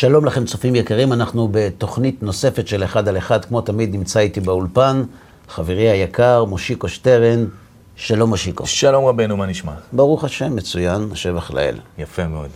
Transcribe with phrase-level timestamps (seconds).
[0.00, 4.40] שלום לכם צופים יקרים, אנחנו בתוכנית נוספת של אחד על אחד, כמו תמיד נמצא איתי
[4.40, 5.02] באולפן,
[5.48, 7.44] חברי היקר, מושיקו שטרן.
[7.96, 8.66] שלום מושיקו.
[8.66, 9.72] שלום רבנו, מה נשמע?
[9.92, 11.78] ברוך השם, מצוין, השבח לאל.
[11.98, 12.48] יפה מאוד.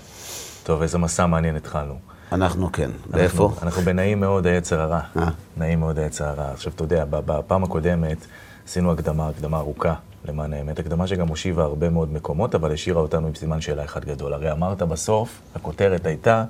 [0.62, 1.94] טוב, איזה מסע מעניין התחלנו.
[2.32, 2.90] אנחנו כן.
[3.10, 3.52] ואיפה?
[3.62, 5.00] אנחנו בנעים מאוד היצר הרע.
[5.16, 5.28] אה.
[5.56, 6.50] נעים מאוד היצר הרע.
[6.52, 8.26] עכשיו, אתה יודע, בפעם הקודמת
[8.68, 9.94] עשינו הקדמה, הקדמה ארוכה,
[10.28, 10.78] למען האמת.
[10.78, 14.32] הקדמה שגם הושיבה הרבה מאוד מקומות, אבל השאירה אותנו עם סימן שאלה אחד גדול.
[14.32, 16.44] הרי אמרת בסוף, הכותרת הייתה,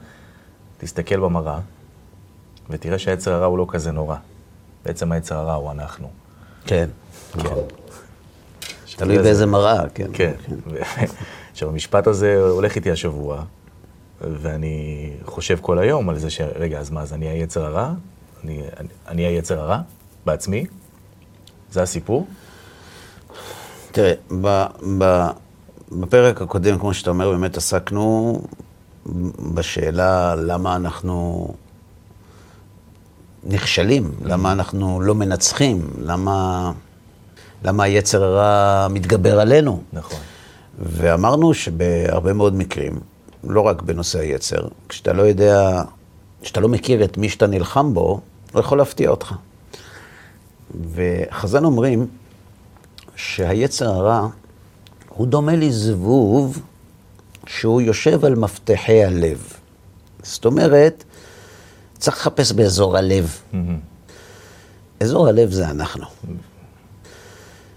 [0.84, 1.58] תסתכל במראה,
[2.70, 4.16] ותראה שהיצר הרע הוא לא כזה נורא.
[4.84, 6.10] בעצם היצר הרע הוא אנחנו.
[6.66, 6.88] כן.
[7.32, 7.48] כן.
[8.96, 10.10] תלוי באיזה מראה, כן.
[10.12, 10.32] כן.
[11.52, 13.44] עכשיו, המשפט הזה הולך איתי השבוע,
[14.20, 16.40] ואני חושב כל היום על זה ש...
[16.40, 17.92] רגע, אז מה, אז אני היצר הרע?
[18.44, 19.80] אני, אני, אני היצר הרע?
[20.26, 20.66] בעצמי?
[21.70, 22.26] זה הסיפור?
[23.92, 24.64] תראה, ב,
[24.98, 25.26] ב,
[25.92, 28.42] בפרק הקודם, כמו שאתה אומר, באמת עסקנו
[29.54, 31.48] בשאלה למה אנחנו
[33.44, 36.72] נכשלים, למה אנחנו לא מנצחים, למה,
[37.64, 39.82] למה היצר הרע מתגבר עלינו.
[39.92, 40.18] נכון.
[40.78, 43.00] ואמרנו שבהרבה מאוד מקרים,
[43.44, 45.82] לא רק בנושא היצר, כשאתה לא יודע,
[46.42, 48.20] כשאתה לא מכיר את מי שאתה נלחם בו,
[48.52, 49.34] הוא יכול להפתיע אותך.
[50.94, 52.06] וחז"ל אומרים
[53.16, 54.28] שהיצר הרע
[55.08, 56.58] הוא דומה לזבוב
[57.46, 59.52] שהוא יושב על מפתחי הלב.
[60.22, 61.04] זאת אומרת,
[61.98, 63.40] צריך לחפש באזור הלב.
[65.00, 66.04] אזור הלב זה אנחנו.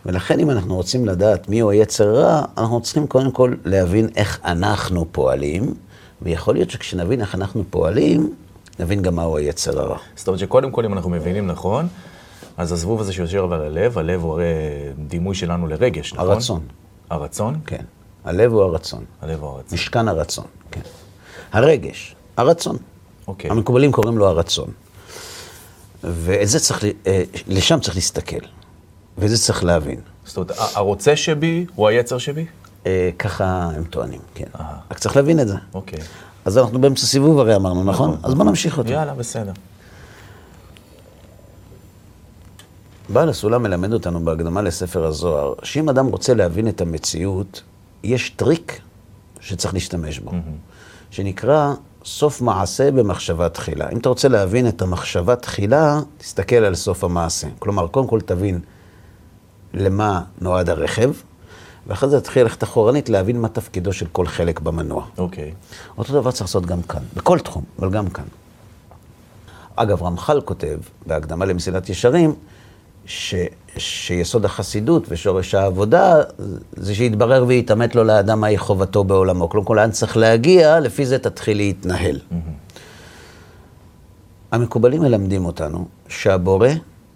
[0.06, 5.06] ולכן אם אנחנו רוצים לדעת מיהו היצר רע, אנחנו צריכים קודם כל להבין איך אנחנו
[5.12, 5.74] פועלים,
[6.22, 8.34] ויכול להיות שכשנבין איך אנחנו פועלים,
[8.80, 9.98] נבין גם מהו היצר הרע.
[10.16, 11.88] זאת אומרת שקודם כל, אם אנחנו מבינים נכון,
[12.58, 14.46] אז הזבוב הזה שיושב על הלב, הלב הוא הרי
[15.08, 16.30] דימוי שלנו לרגש, נכון?
[16.30, 16.62] הרצון,
[17.10, 17.60] הרצון?
[17.66, 17.84] כן.
[18.28, 19.06] הלב הוא הרצון.
[19.22, 19.74] הלב הוא הרצון.
[19.74, 20.82] משכן הרצון, כן.
[21.52, 22.78] הרגש, הרצון.
[23.28, 23.52] אוקיי.
[23.52, 24.70] המקובלים קוראים לו הרצון.
[26.04, 28.46] ואת זה צריך, אה, לשם צריך להסתכל,
[29.18, 30.00] ואת זה צריך להבין.
[30.26, 32.46] זאת אומרת, הרוצה שבי הוא היצר שבי?
[32.86, 34.46] אה, ככה הם טוענים, כן.
[34.60, 34.78] אהה.
[34.92, 35.56] רק צריך להבין את זה.
[35.74, 36.00] אוקיי.
[36.46, 38.12] אז אנחנו באמצע סיבוב הרי אמרנו, נכון?
[38.12, 38.30] נכון.
[38.30, 38.92] אז בוא נמשיך אותו.
[38.92, 39.52] יאללה, בסדר.
[43.10, 47.62] בעל הסולם מלמד אותנו בהקדמה לספר הזוהר, שאם אדם רוצה להבין את המציאות,
[48.04, 48.82] יש טריק
[49.40, 50.32] שצריך להשתמש בו,
[51.12, 51.74] שנקרא
[52.06, 53.90] סוף מעשה במחשבה תחילה.
[53.90, 57.48] אם אתה רוצה להבין את המחשבה תחילה, תסתכל על סוף המעשה.
[57.60, 58.60] כלומר, קודם כל תבין
[59.74, 61.12] למה נועד הרכב,
[61.88, 65.06] ואחרי זה תתחיל ללכת אחורנית להבין מה תפקידו של כל חלק במנוע.
[65.18, 65.54] אוקיי.
[65.98, 68.26] אותו דבר צריך לעשות גם כאן, בכל תחום, אבל גם כאן.
[69.76, 72.36] אגב, רמח"ל כותב, בהקדמה למסילת ישרים,
[73.08, 73.36] ש,
[73.78, 76.16] שיסוד החסידות ושורש העבודה
[76.72, 79.48] זה שיתברר ויתעמת לו לאדם מהי חובתו בעולמו.
[79.48, 82.20] קודם כל, לאן צריך להגיע, לפי זה תתחיל להתנהל.
[84.52, 86.70] המקובלים מלמדים אותנו שהבורא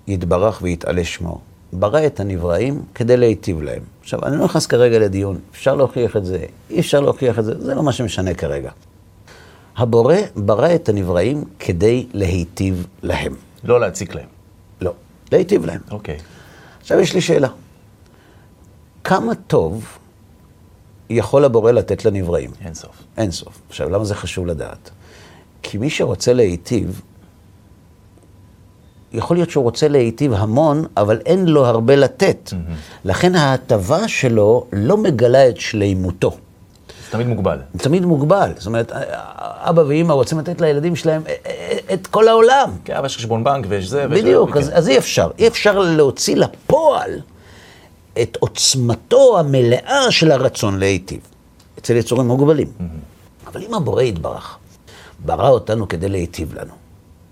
[0.07, 1.39] יתברך ויתעלה שמו.
[1.73, 3.83] ברא את הנבראים כדי להיטיב להם.
[4.01, 7.61] עכשיו, אני לא נכנס כרגע לדיון, אפשר להוכיח את זה, אי אפשר להוכיח את זה,
[7.61, 8.71] זה לא מה שמשנה כרגע.
[9.77, 13.35] הבורא ברא את הנבראים כדי להיטיב להם.
[13.63, 14.40] לא להציק להם.
[15.31, 15.81] להיטיב להם.
[15.91, 16.17] אוקיי.
[16.81, 17.47] עכשיו יש לי שאלה.
[19.03, 19.97] כמה טוב
[21.09, 22.51] יכול הבורא לתת לנבראים?
[22.65, 23.03] אין סוף.
[23.17, 23.61] אין סוף.
[23.69, 24.89] עכשיו, למה זה חשוב לדעת?
[25.63, 27.01] כי מי שרוצה להיטיב,
[29.13, 32.53] יכול להיות שהוא רוצה להיטיב המון, אבל אין לו הרבה לתת.
[33.05, 36.37] לכן ההטבה שלו לא מגלה את שלימותו.
[37.11, 37.59] תמיד מוגבל.
[37.77, 38.51] תמיד מוגבל.
[38.57, 38.91] זאת אומרת,
[39.39, 41.21] אבא ואימא רוצים לתת לילדים שלהם
[41.93, 42.69] את כל העולם.
[42.85, 44.07] כן, אבל יש חשבון בנק ויש זה.
[44.07, 44.57] בדיוק.
[44.57, 45.29] אז, אז אי אפשר.
[45.39, 47.19] אי אפשר להוציא לפועל
[48.21, 51.19] את עוצמתו המלאה של הרצון להיטיב.
[51.79, 52.71] אצל יצורים מוגבלים.
[53.47, 54.57] אבל אם הבורא יתברך,
[55.25, 56.73] ברא אותנו כדי להיטיב לנו,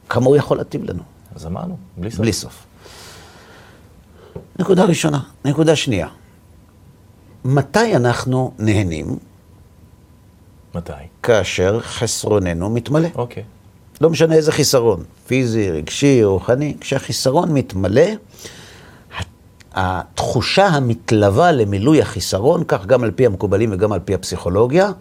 [0.09, 1.03] כמה הוא יכול להיטיב לנו?
[1.35, 2.19] אז אמרנו, בלי סוף.
[2.19, 2.66] בלי סוף.
[4.59, 5.19] נקודה ראשונה.
[5.45, 6.07] נקודה שנייה.
[7.45, 9.29] מתי אנחנו נהנים?
[10.75, 10.94] מתי?
[11.24, 13.07] כאשר חסרוננו מתמלא.
[13.16, 13.44] אוקיי.
[14.01, 18.07] לא משנה איזה חיסרון, פיזי, רגשי, רוחני, כשהחיסרון מתמלא,
[19.74, 24.92] התחושה המתלווה למילוי החיסרון, כך גם על פי המקובלים וגם על פי הפסיכולוגיה,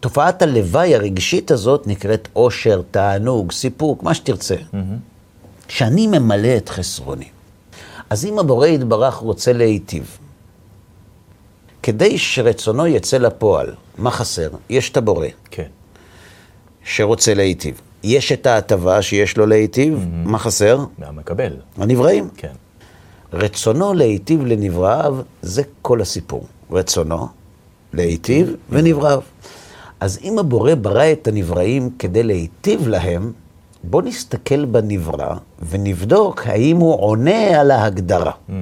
[0.00, 4.56] תופעת הלוואי הרגשית הזאת נקראת עושר, תענוג, סיפוק, מה שתרצה.
[5.68, 7.28] כשאני ממלא את חסרוני.
[8.10, 10.18] אז אם הבורא יתברך רוצה להיטיב,
[11.82, 14.48] כדי שרצונו יצא לפועל, מה חסר?
[14.70, 15.26] יש את הבורא.
[15.50, 15.66] כן.
[16.84, 17.80] שרוצה להיטיב.
[18.02, 20.78] יש את ההטבה שיש לו להיטיב, מה חסר?
[20.98, 21.52] מהמקבל.
[21.76, 22.28] הנבראים.
[22.36, 22.52] כן.
[23.32, 26.46] רצונו להיטיב לנבראיו, זה כל הסיפור.
[26.70, 27.28] רצונו
[27.92, 29.20] להיטיב ונבראיו.
[30.00, 33.32] אז אם הבורא ברא את הנבראים כדי להיטיב להם,
[33.84, 35.34] בוא נסתכל בנברא
[35.68, 38.32] ונבדוק האם הוא עונה על ההגדרה.
[38.32, 38.52] Mm.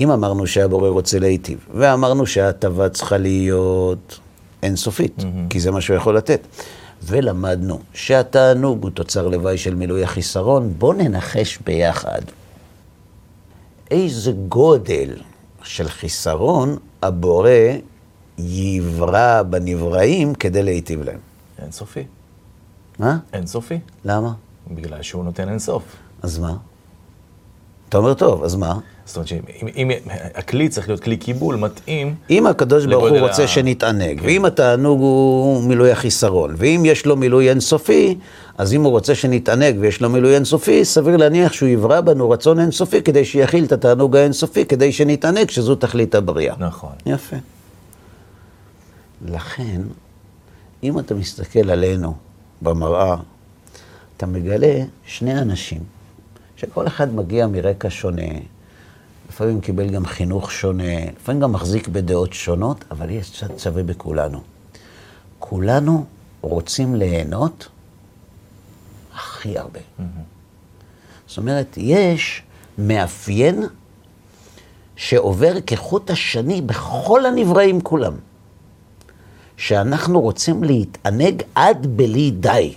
[0.00, 4.18] אם אמרנו שהבורא רוצה להיטיב, ואמרנו שההטבה צריכה להיות
[4.62, 5.50] אינסופית, mm-hmm.
[5.50, 6.46] כי זה מה שהוא יכול לתת,
[7.02, 12.20] ולמדנו שהתענוג הוא תוצר לוואי של מילוי החיסרון, בוא ננחש ביחד
[13.90, 15.16] איזה גודל
[15.62, 17.50] של חיסרון הבורא
[18.38, 21.18] יברא בנבראים כדי להיטיב להם.
[21.62, 22.04] אינסופי.
[22.98, 23.18] מה?
[23.32, 23.78] אינסופי.
[24.04, 24.32] למה?
[24.70, 25.82] בגלל שהוא נותן אינסוף.
[26.22, 26.56] אז מה?
[27.88, 28.78] אתה אומר, טוב, אז מה?
[29.10, 29.90] זאת אומרת שאם
[30.34, 32.14] הכלי צריך להיות כלי קיבול מתאים...
[32.30, 33.48] אם הקדוש ברוך הוא רוצה ה...
[33.48, 34.26] שנתענג, כן.
[34.26, 38.18] ואם התענוג הוא מילוי החיסרון, ואם יש לו מילוי אינסופי,
[38.58, 42.60] אז אם הוא רוצה שנתענג ויש לו מילוי אינסופי, סביר להניח שהוא יברא בנו רצון
[42.60, 46.54] אינסופי כדי שיכיל את התענוג האינסופי, כדי שנתענג, שזו תכלית הבריאה.
[46.58, 46.92] נכון.
[47.06, 47.36] יפה.
[49.26, 49.80] לכן,
[50.82, 52.14] אם אתה מסתכל עלינו
[52.62, 53.16] במראה,
[54.16, 55.80] אתה מגלה שני אנשים,
[56.56, 58.32] שכל אחד מגיע מרקע שונה,
[59.30, 64.40] לפעמים קיבל גם חינוך שונה, לפעמים גם מחזיק בדעות שונות, אבל יש קצת שווה בכולנו.
[65.38, 66.04] כולנו
[66.40, 67.68] רוצים ליהנות
[69.14, 69.80] הכי הרבה.
[71.26, 72.42] זאת אומרת, יש
[72.78, 73.62] מאפיין
[74.96, 78.12] שעובר כחוט השני בכל הנבראים כולם.
[79.56, 82.74] שאנחנו רוצים להתענג עד בלי די.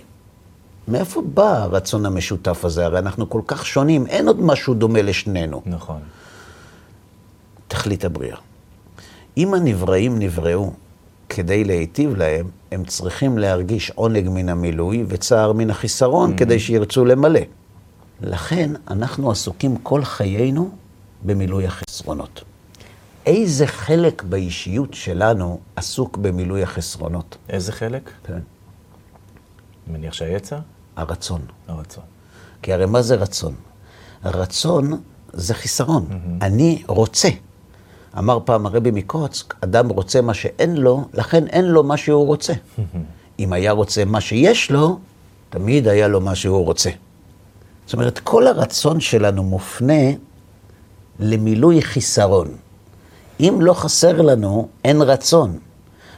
[0.88, 2.84] מאיפה בא הרצון המשותף הזה?
[2.84, 5.62] הרי אנחנו כל כך שונים, אין עוד משהו דומה לשנינו.
[5.66, 6.00] נכון.
[7.74, 8.36] תכלית הבריאה.
[9.36, 10.72] אם הנבראים נבראו
[11.28, 16.38] כדי להיטיב להם, הם צריכים להרגיש עונג מן המילוי וצער מן החיסרון mm-hmm.
[16.38, 17.40] כדי שירצו למלא.
[18.20, 20.70] לכן אנחנו עסוקים כל חיינו
[21.22, 22.44] במילוי החסרונות.
[23.26, 27.36] איזה חלק באישיות שלנו עסוק במילוי החסרונות?
[27.48, 28.10] איזה חלק?
[28.24, 28.32] כן.
[28.32, 30.58] אני מניח שהיצר?
[30.96, 31.40] הרצון.
[31.68, 32.04] הרצון.
[32.62, 33.54] כי הרי מה זה רצון?
[34.24, 35.00] רצון
[35.32, 36.06] זה חיסרון.
[36.10, 36.44] Mm-hmm.
[36.44, 37.28] אני רוצה.
[38.18, 42.52] אמר פעם הרבי מקוצק, אדם רוצה מה שאין לו, לכן אין לו מה שהוא רוצה.
[43.38, 44.98] אם היה רוצה מה שיש לו,
[45.50, 46.90] תמיד היה לו מה שהוא רוצה.
[47.86, 50.02] זאת אומרת, כל הרצון שלנו מופנה
[51.20, 52.48] למילוי חיסרון.
[53.40, 55.58] אם לא חסר לנו, אין רצון.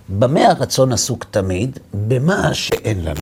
[0.09, 1.79] במה הרצון עסוק תמיד?
[2.09, 3.21] במה שאין לנו.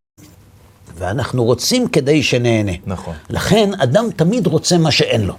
[0.94, 2.72] ואנחנו רוצים כדי שנהנה.
[2.86, 3.14] נכון.
[3.30, 5.34] לכן אדם תמיד רוצה מה שאין לו.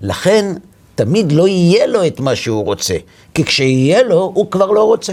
[0.00, 0.54] לכן
[0.96, 2.96] תמיד לא יהיה לו את מה שהוא רוצה,
[3.34, 5.12] כי כשיהיה לו, הוא כבר לא רוצה.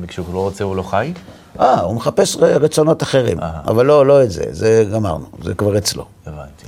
[0.00, 1.12] וכשהוא לא רוצה, הוא לא חי?
[1.60, 6.06] אה, הוא מחפש רצונות אחרים, אבל לא, לא את זה, זה גמרנו, זה כבר אצלו.
[6.26, 6.66] הבנתי.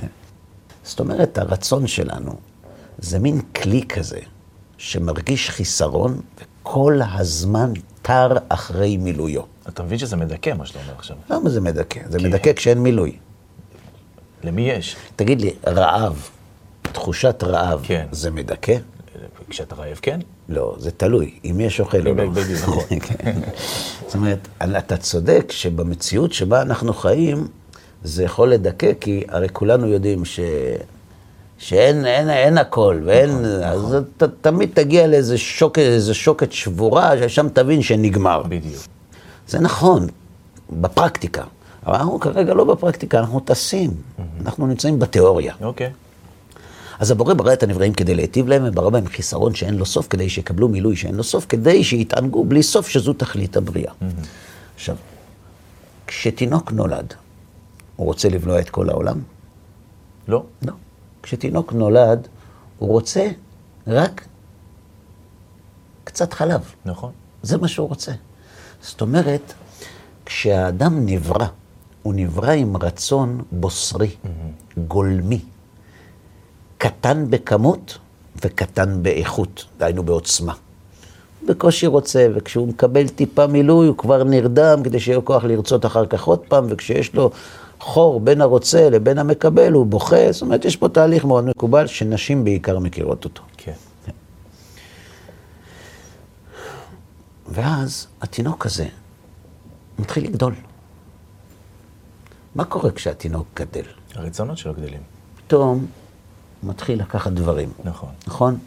[0.83, 2.35] זאת אומרת, הרצון שלנו
[2.97, 4.19] זה מין כלי כזה,
[4.77, 9.41] שמרגיש חיסרון, וכל הזמן תר אחרי מילויו.
[9.69, 11.17] אתה מבין שזה מדכא, מה שאתה אומר עכשיו.
[11.29, 11.99] למה זה מדכא?
[12.09, 12.19] זה.
[12.19, 13.17] מדכא כשאין מילוי.
[14.43, 14.95] למי יש?
[15.15, 16.29] תגיד לי, רעב,
[16.91, 18.05] תחושת רעב, כן.
[18.11, 18.77] זה מדכא?
[19.49, 20.19] כשאתה רעב, כן?
[20.49, 22.29] לא, זה תלוי, אם יש אוכל או לא.
[22.29, 22.99] בדיוק, נכון.
[22.99, 23.39] כן.
[24.05, 24.47] זאת אומרת,
[24.77, 27.47] אתה צודק שבמציאות שבה אנחנו חיים,
[28.03, 30.39] זה יכול לדכא, כי הרי כולנו יודעים ש...
[31.57, 34.03] שאין אין, אין הכל, ואין, נכון, אז נכון.
[34.17, 38.43] אתה תמיד תגיע לאיזה שוקת, איזה שוקת שבורה, ששם תבין שנגמר.
[38.43, 38.83] בדיוק.
[39.47, 40.07] זה נכון,
[40.69, 41.43] בפרקטיקה.
[41.85, 43.89] אבל אנחנו כרגע לא בפרקטיקה, אנחנו טסים.
[43.89, 44.21] Mm-hmm.
[44.41, 45.53] אנחנו נמצאים בתיאוריה.
[45.61, 45.87] אוקיי.
[45.87, 46.04] Okay.
[46.99, 50.29] אז הבורא ברא את הנבראים כדי להיטיב להם, וברא בהם חיסרון שאין לו סוף, כדי
[50.29, 53.91] שיקבלו מילוי שאין לו סוף, כדי שיתענגו בלי סוף, שזו תכלית הבריאה.
[53.91, 54.25] Mm-hmm.
[54.75, 54.95] עכשיו,
[56.07, 57.13] כשתינוק נולד,
[57.95, 59.19] הוא רוצה לבלוע את כל העולם?
[60.27, 60.43] לא.
[60.61, 60.73] לא.
[61.23, 62.27] כשתינוק נולד,
[62.79, 63.27] הוא רוצה
[63.87, 64.25] רק
[66.03, 66.73] קצת חלב.
[66.85, 67.11] נכון.
[67.43, 68.11] זה מה שהוא רוצה.
[68.81, 69.53] זאת אומרת,
[70.25, 71.47] כשהאדם נברא,
[72.03, 74.79] הוא נברא עם רצון בוסרי, mm-hmm.
[74.87, 75.39] גולמי,
[76.85, 77.97] קטן בכמות
[78.41, 80.53] וקטן באיכות, דהיינו בעוצמה.
[81.47, 86.23] בקושי רוצה, וכשהוא מקבל טיפה מילוי, הוא כבר נרדם כדי שיהיה כוח לרצות אחר כך
[86.23, 87.31] עוד פעם, וכשיש לו
[87.79, 92.43] חור בין הרוצה לבין המקבל, הוא בוכה, זאת אומרת, יש פה תהליך מאוד מקובל, שנשים
[92.43, 93.41] בעיקר מכירות אותו.
[93.57, 93.71] כן.
[97.47, 98.87] ואז התינוק הזה
[99.99, 100.53] מתחיל לגדול.
[102.55, 103.85] מה קורה כשהתינוק גדל?
[104.15, 105.01] הרצונות שלו גדלים.
[105.47, 105.87] פתאום הוא
[106.65, 107.69] מתחיל לקחת דברים.
[107.83, 108.09] נכון.
[108.27, 108.57] נכון?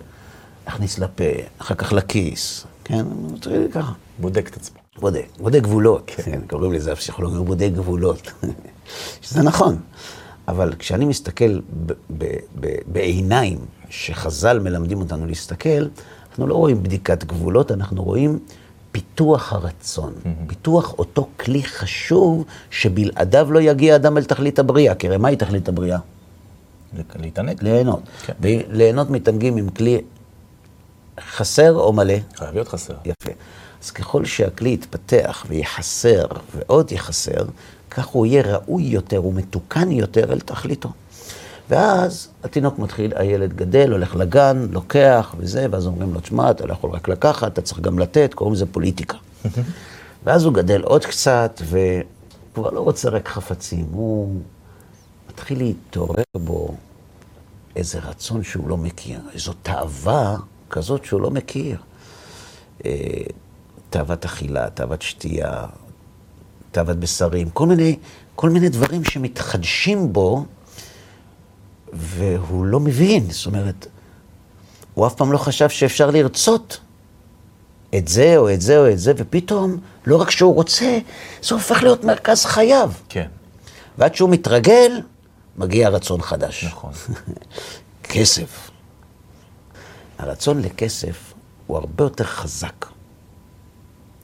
[0.66, 1.24] להכניס לפה,
[1.58, 3.06] אחר כך לכיס, כן?
[3.32, 3.92] מתחיל ככה.
[4.18, 4.78] בודק את עצמו.
[5.00, 6.10] בודק, בודק גבולות.
[6.16, 8.32] כן, קוראים לזה הפסיכולוגיה, הוא בודק גבולות.
[9.22, 9.78] שזה נכון.
[10.48, 11.60] אבל כשאני מסתכל
[12.86, 13.58] בעיניים
[13.90, 15.86] שחז"ל מלמדים אותנו להסתכל,
[16.30, 18.38] אנחנו לא רואים בדיקת גבולות, אנחנו רואים
[18.92, 20.12] פיתוח הרצון,
[20.46, 24.94] פיתוח אותו כלי חשוב שבלעדיו לא יגיע אדם אל תכלית הבריאה.
[24.94, 25.98] כי הרי מהי תכלית הבריאה?
[27.16, 27.62] להתענג.
[27.62, 28.02] ליהנות.
[28.26, 28.32] כן.
[28.40, 30.00] וליהנות מתענגים עם כלי
[31.20, 32.14] חסר או מלא?
[32.36, 32.94] חייב להיות חסר.
[33.04, 33.30] יפה.
[33.82, 37.44] אז ככל שהכלי יתפתח ויחסר ועוד יחסר,
[37.90, 40.88] כך הוא יהיה ראוי יותר ומתוקן יותר אל תכליתו.
[41.70, 46.72] ואז התינוק מתחיל, הילד גדל, הולך לגן, לוקח וזה, ואז אומרים לו, תשמע, אתה לא
[46.72, 49.16] יכול רק לקחת, אתה צריך גם לתת, קוראים לזה פוליטיקה.
[50.24, 54.40] ואז הוא גדל עוד קצת, וכבר לא רוצה רק חפצים, הוא
[55.38, 56.74] מתחיל להתעורר בו
[57.76, 60.36] איזה רצון שהוא לא מכיר, איזו תאווה
[60.70, 61.78] כזאת שהוא לא מכיר.
[62.84, 62.90] אה,
[63.90, 65.66] תאוות אכילה, תאוות שתייה,
[66.70, 67.96] תאוות בשרים, כל מיני,
[68.34, 70.44] כל מיני דברים שמתחדשים בו,
[71.92, 73.30] והוא לא מבין.
[73.30, 73.86] זאת אומרת,
[74.94, 76.80] הוא אף פעם לא חשב שאפשר לרצות
[77.94, 79.76] את זה או את זה או את זה, ופתאום,
[80.06, 80.98] לא רק שהוא רוצה,
[81.42, 82.92] זה הופך להיות מרכז חייו.
[83.08, 83.28] כן,
[83.98, 85.00] ועד שהוא מתרגל,
[85.58, 86.64] מגיע רצון חדש.
[86.64, 86.92] נכון.
[88.12, 88.70] כסף.
[90.18, 91.34] הרצון לכסף
[91.66, 92.86] הוא הרבה יותר חזק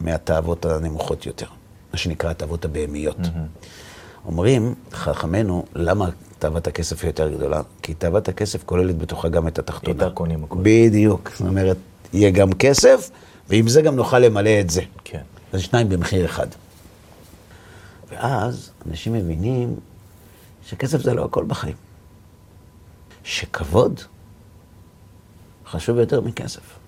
[0.00, 1.46] מהתאוות הנמוכות יותר,
[1.92, 3.16] מה שנקרא התאוות הבהמיות.
[4.26, 7.60] אומרים חכמינו, למה תאוות הכסף היא יותר גדולה?
[7.82, 10.04] כי תאוות הכסף כוללת בתוכה גם את התחתונה.
[10.04, 10.58] איתה קונים הכול.
[10.62, 11.30] בדיוק.
[11.30, 11.76] זאת אומרת,
[12.12, 13.10] יהיה גם כסף,
[13.48, 14.82] ועם זה גם נוכל למלא את זה.
[15.04, 15.22] כן.
[15.52, 16.46] אז שניים במחיר אחד.
[18.10, 19.76] ואז אנשים מבינים
[20.66, 21.76] שכסף זה לא הכל בחיים.
[23.24, 24.00] שכבוד
[25.66, 26.78] חשוב יותר מכסף.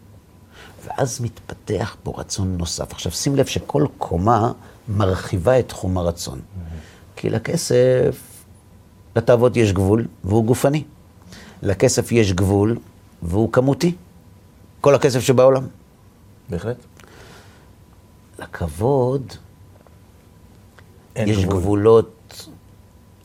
[0.85, 2.93] ואז מתפתח פה רצון נוסף.
[2.93, 4.53] עכשיו שים לב שכל קומה
[4.89, 6.41] מרחיבה את תחום הרצון.
[7.17, 8.45] כי לכסף,
[9.17, 10.85] לתאוות יש גבול, והוא גופני.
[11.63, 12.79] לכסף יש גבול,
[13.23, 13.95] והוא כמותי.
[14.81, 15.67] כל הכסף שבעולם.
[16.49, 16.77] בהחלט.
[18.39, 19.33] לכבוד
[21.17, 21.61] יש גבול.
[21.61, 22.16] גבולות.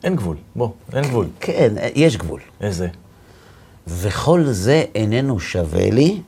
[0.04, 1.26] אין גבול, בוא, אין גבול.
[1.40, 2.40] כן, יש גבול.
[2.60, 2.88] איזה?
[3.86, 6.20] וכל זה איננו שווה לי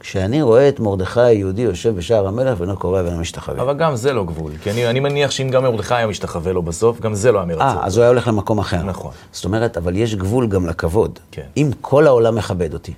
[0.00, 3.62] כשאני רואה את מרדכי היהודי יושב בשער המלך ואינו קורא ואינו משתחווה.
[3.62, 4.52] אבל גם זה לא גבול.
[4.62, 7.46] כי אני, אני מניח שאם גם מרדכי היה משתחווה לו בסוף, גם זה לא היה
[7.46, 7.62] מרצון.
[7.66, 8.82] אה, אז הוא היה הולך למקום אחר.
[8.82, 9.12] נכון.
[9.32, 11.18] זאת אומרת, אבל יש גבול גם לכבוד.
[11.30, 11.46] כן.
[11.56, 12.94] אם כל העולם מכבד אותי,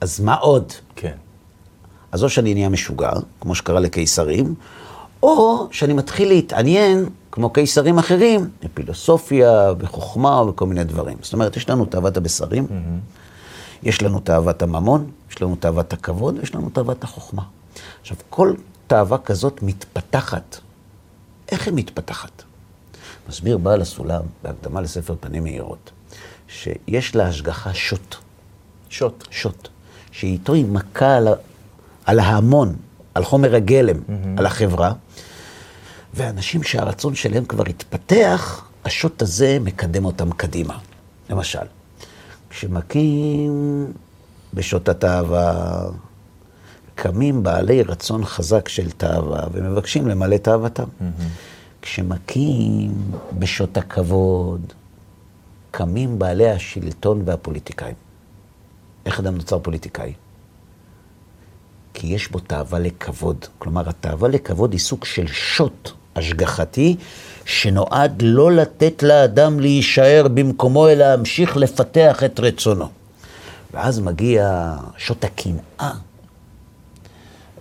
[0.00, 0.72] אז מה עוד?
[0.96, 1.14] כן.
[2.12, 4.54] אז או שאני נהיה משוגע, כמו שקרה לקיסרים,
[5.22, 7.04] או שאני מתחיל להתעניין,
[7.38, 11.16] כמו קיסרים אחרים, בפילוסופיה, בחוכמה וכל מיני דברים.
[11.22, 12.66] זאת אומרת, יש לנו תאוות הבשרים,
[13.82, 17.42] יש לנו תאוות הממון, יש לנו תאוות הכבוד, ויש לנו תאוות החוכמה.
[18.00, 18.54] עכשיו, כל
[18.86, 20.56] תאווה כזאת מתפתחת.
[21.52, 22.42] איך היא מתפתחת?
[23.28, 25.90] מסביר בעל הסולם, בהקדמה לספר פנים מאירות,
[26.48, 28.14] שיש לה השגחה שוט.
[28.88, 29.24] שוט.
[29.30, 29.68] שוט,
[30.10, 31.32] שאיתו היא מכה על, ה-
[32.04, 32.76] על ההמון,
[33.14, 33.96] על חומר הגלם,
[34.38, 34.92] על החברה,
[36.14, 40.78] ואנשים שהרצון שלהם כבר התפתח, השוט הזה מקדם אותם קדימה.
[41.30, 41.66] למשל,
[42.50, 43.92] כשמכים
[44.54, 45.88] בשוט התאווה,
[46.94, 50.88] קמים בעלי רצון חזק של תאווה ומבקשים למלא תאוותם.
[51.82, 52.92] כשמכים
[53.38, 54.72] בשוט הכבוד,
[55.70, 57.94] קמים בעלי השלטון והפוליטיקאים.
[59.06, 60.12] איך אדם נוצר פוליטיקאי?
[62.00, 63.44] כי יש בו תאווה לכבוד.
[63.58, 66.96] כלומר, התאווה לכבוד היא סוג של שוט השגחתי,
[67.44, 72.88] שנועד לא לתת לאדם להישאר במקומו, אלא להמשיך לפתח את רצונו.
[73.74, 75.92] ואז מגיע שוט הקנאה,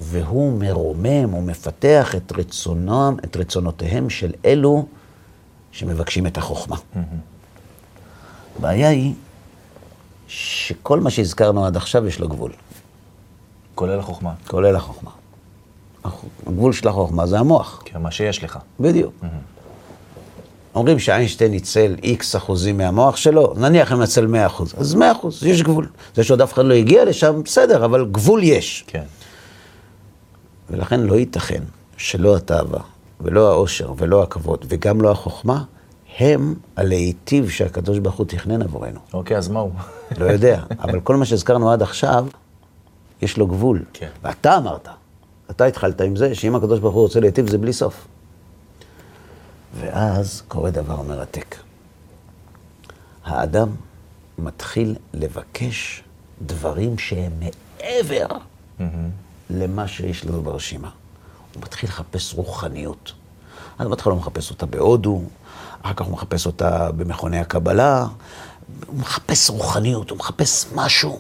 [0.02, 4.86] והוא מרומם ומפתח את רצונם, את רצונותיהם של אלו
[5.72, 6.78] שמבקשים את החוכמה.
[8.60, 9.14] הבעיה היא
[10.28, 12.52] שכל מה שהזכרנו עד עכשיו יש לו גבול,
[13.78, 14.34] כולל החוכמה.
[14.48, 15.12] כולל החוכמה.
[16.04, 18.58] הח- הגבול של החוכמה זה המוח, כן, מה שיש לך.
[18.80, 19.14] בדיוק.
[20.76, 25.44] אומרים שאיינשטיין ניצל איקס אחוזים מהמוח שלו, נניח אם נצל 100 אחוז, אז 100 אחוז,
[25.44, 25.88] יש גבול.
[26.16, 28.84] זה שעוד אף אחד לא הגיע לשם, בסדר, אבל גבול יש.
[28.88, 29.04] כן.
[30.70, 31.64] ולכן לא ייתכן
[31.98, 32.80] שלא התאווה,
[33.22, 35.64] ולא העושר, ולא הכבוד, וגם לא החוכמה,
[36.20, 39.00] הם הלהיטיב שהקדוש ברוך הוא תכנן עבורנו.
[39.14, 39.72] אוקיי, אז מה הוא?
[40.18, 42.26] לא יודע, אבל כל מה שהזכרנו עד עכשיו,
[43.22, 43.84] יש לו גבול.
[43.94, 44.10] כן.
[44.22, 44.88] ואתה אמרת,
[45.50, 48.08] אתה התחלת עם זה, שאם הקדוש ברוך הוא רוצה להיטיב זה בלי סוף.
[49.80, 51.56] ואז קורה דבר מרתק.
[53.26, 53.70] האדם
[54.38, 56.04] מתחיל לבקש
[56.42, 58.28] דברים שהם מעבר
[59.50, 60.90] למה שיש לנו ברשימה.
[61.54, 63.12] הוא מתחיל לחפש רוחניות.
[63.80, 65.22] אז בהתחלה הוא מחפש אותה בהודו,
[65.82, 68.08] אחר כך הוא מחפש אותה במכוני הקבלה,
[68.88, 71.20] הוא מחפש רוחניות, הוא מחפש משהו.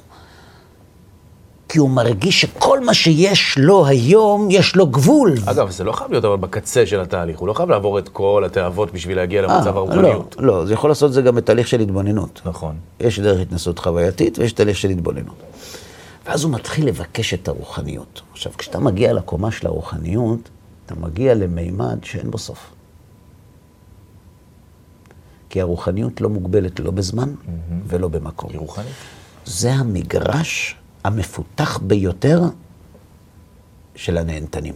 [1.70, 5.34] כי הוא מרגיש שכל מה שיש לו היום, יש לו גבול.
[5.46, 8.44] אגב, זה לא חייב להיות אבל בקצה של התהליך, הוא לא חייב לעבור את כל
[8.46, 10.36] התאוות בשביל להגיע למצב אה, הרוחניות.
[10.40, 12.42] לא, לא, זה יכול לעשות זה גם בתהליך של התבוננות.
[12.46, 12.76] נכון.
[13.00, 15.36] יש דרך התנסות חווייתית ויש תהליך של התבוננות.
[16.26, 18.22] ואז הוא מתחיל לבקש את הרוחניות.
[18.32, 20.50] עכשיו, כשאתה מגיע לקומה של הרוחניות,
[20.86, 22.70] אתה מגיע למימד שאין בו סוף.
[25.50, 27.34] כי הרוחניות לא מוגבלת לא בזמן
[27.88, 28.50] ולא במקום.
[28.50, 28.88] היא רוחנית.
[29.46, 32.42] זה המגרש המפותח ביותר
[33.96, 34.74] של הנהנתנים.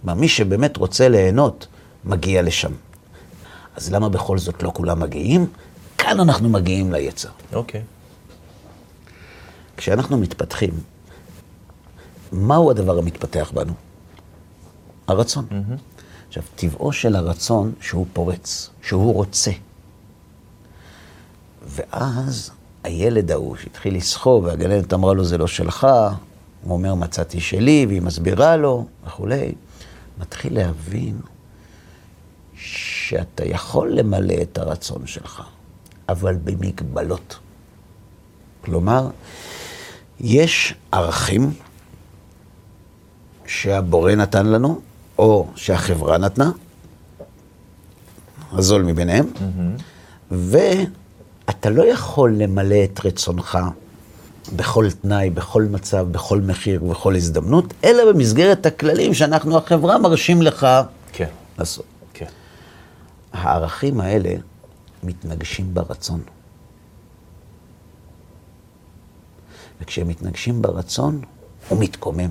[0.00, 1.66] כלומר, מי שבאמת רוצה ליהנות,
[2.04, 2.72] מגיע לשם.
[3.76, 5.46] אז למה בכל זאת לא כולם מגיעים?
[5.98, 7.28] כאן אנחנו מגיעים ליצר.
[7.52, 7.82] אוקיי.
[9.76, 10.70] כשאנחנו מתפתחים,
[12.32, 13.72] מהו הדבר המתפתח בנו?
[15.08, 15.46] הרצון.
[16.28, 19.50] עכשיו, טבעו של הרצון שהוא פורץ, שהוא רוצה.
[21.66, 22.50] ואז
[22.86, 25.86] הילד ההוא שהתחיל לסחוב, והגננת אמרה לו, זה לא שלך,
[26.62, 29.52] הוא אומר, מצאתי שלי, והיא מסבירה לו, וכולי,
[30.18, 31.20] מתחיל להבין
[32.54, 35.42] שאתה יכול למלא את הרצון שלך,
[36.08, 37.38] אבל במגבלות.
[38.64, 39.10] כלומר,
[40.20, 41.52] יש ערכים
[43.46, 44.80] שהבורא נתן לנו,
[45.18, 46.50] או שהחברה נתנה,
[48.52, 49.26] הזול מביניהם,
[51.56, 53.58] ואתה לא יכול למלא את רצונך
[54.56, 60.66] בכל תנאי, בכל מצב, בכל מחיר ובכל הזדמנות, אלא במסגרת הכללים שאנחנו, החברה, מרשים לך
[61.12, 61.84] כן, לעשות.
[62.14, 62.26] כן.
[63.32, 64.34] הערכים האלה
[65.02, 66.20] מתנגשים ברצון.
[69.80, 71.20] וכשהם מתנגשים ברצון,
[71.68, 72.30] הוא מתקומם.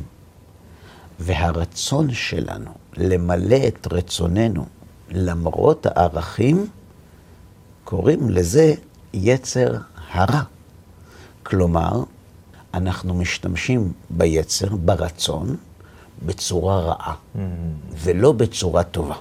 [1.20, 4.65] והרצון שלנו למלא את רצוננו
[5.10, 6.67] למרות הערכים,
[7.84, 8.74] קוראים לזה
[9.15, 9.67] יצר
[10.12, 10.41] הרע.
[11.43, 12.03] כלומר,
[12.74, 15.55] אנחנו משתמשים ביצר, ברצון,
[16.25, 17.13] בצורה רעה,
[18.03, 19.16] ולא בצורה טובה.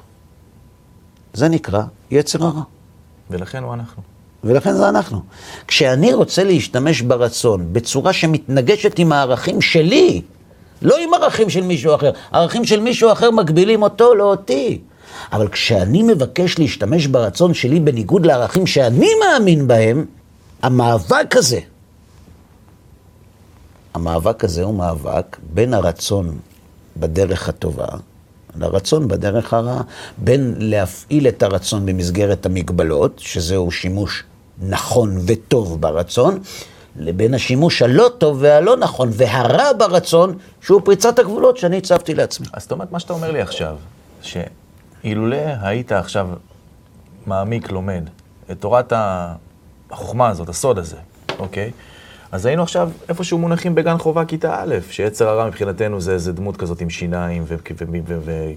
[1.32, 2.62] זה נקרא יצר הרע.
[3.30, 4.02] ולכן הוא אנחנו.
[4.44, 5.22] ולכן זה אנחנו.
[5.66, 10.22] כשאני רוצה להשתמש ברצון בצורה שמתנגשת עם הערכים שלי,
[10.82, 14.80] לא עם ערכים של מישהו אחר, ערכים של מישהו אחר מגבילים אותו, לא אותי.
[15.32, 20.04] אבל כשאני מבקש להשתמש ברצון שלי בניגוד לערכים שאני מאמין בהם,
[20.62, 21.60] המאבק הזה,
[23.94, 26.38] המאבק הזה הוא מאבק בין הרצון
[26.96, 27.86] בדרך הטובה
[28.56, 29.82] לרצון בדרך הרעה,
[30.18, 34.24] בין להפעיל את הרצון במסגרת המגבלות, שזהו שימוש
[34.62, 36.38] נכון וטוב ברצון,
[36.96, 42.46] לבין השימוש הלא טוב והלא נכון והרע ברצון, שהוא פריצת הגבולות שאני הצבתי לעצמי.
[42.52, 43.76] אז זאת אומרת, מה שאתה אומר לי עכשיו,
[45.04, 46.28] שאילולא היית עכשיו
[47.26, 48.04] מעמיק, לומד,
[48.50, 48.92] את תורת
[49.90, 50.96] החוכמה הזאת, הסוד הזה,
[51.38, 51.70] אוקיי?
[52.32, 56.56] אז היינו עכשיו איפשהו מונחים בגן חובה כיתה א', שיצר הרע מבחינתנו זה איזה דמות
[56.56, 57.44] כזאת עם שיניים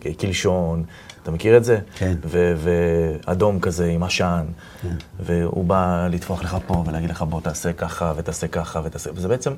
[0.03, 0.83] וקלשון,
[1.23, 1.79] אתה מכיר את זה?
[1.95, 2.15] כן.
[2.27, 4.45] ואדום כזה עם עשן,
[4.81, 4.95] כן.
[5.19, 9.53] והוא בא לטפוח לך פה ולהגיד לך בוא תעשה ככה ותעשה ככה ותעשה, וזה בעצם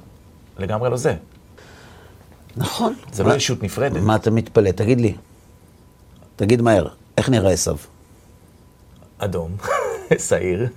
[0.60, 1.16] לגמרי לא זה.
[2.58, 2.94] נכון.
[3.12, 4.02] זה לא ישות נפרדת.
[4.02, 4.72] מה אתה מתפלא?
[4.72, 5.14] תגיד לי.
[6.40, 7.76] תגיד מהר, איך נראה עשו?
[9.18, 9.56] אדום,
[10.28, 10.68] שעיר.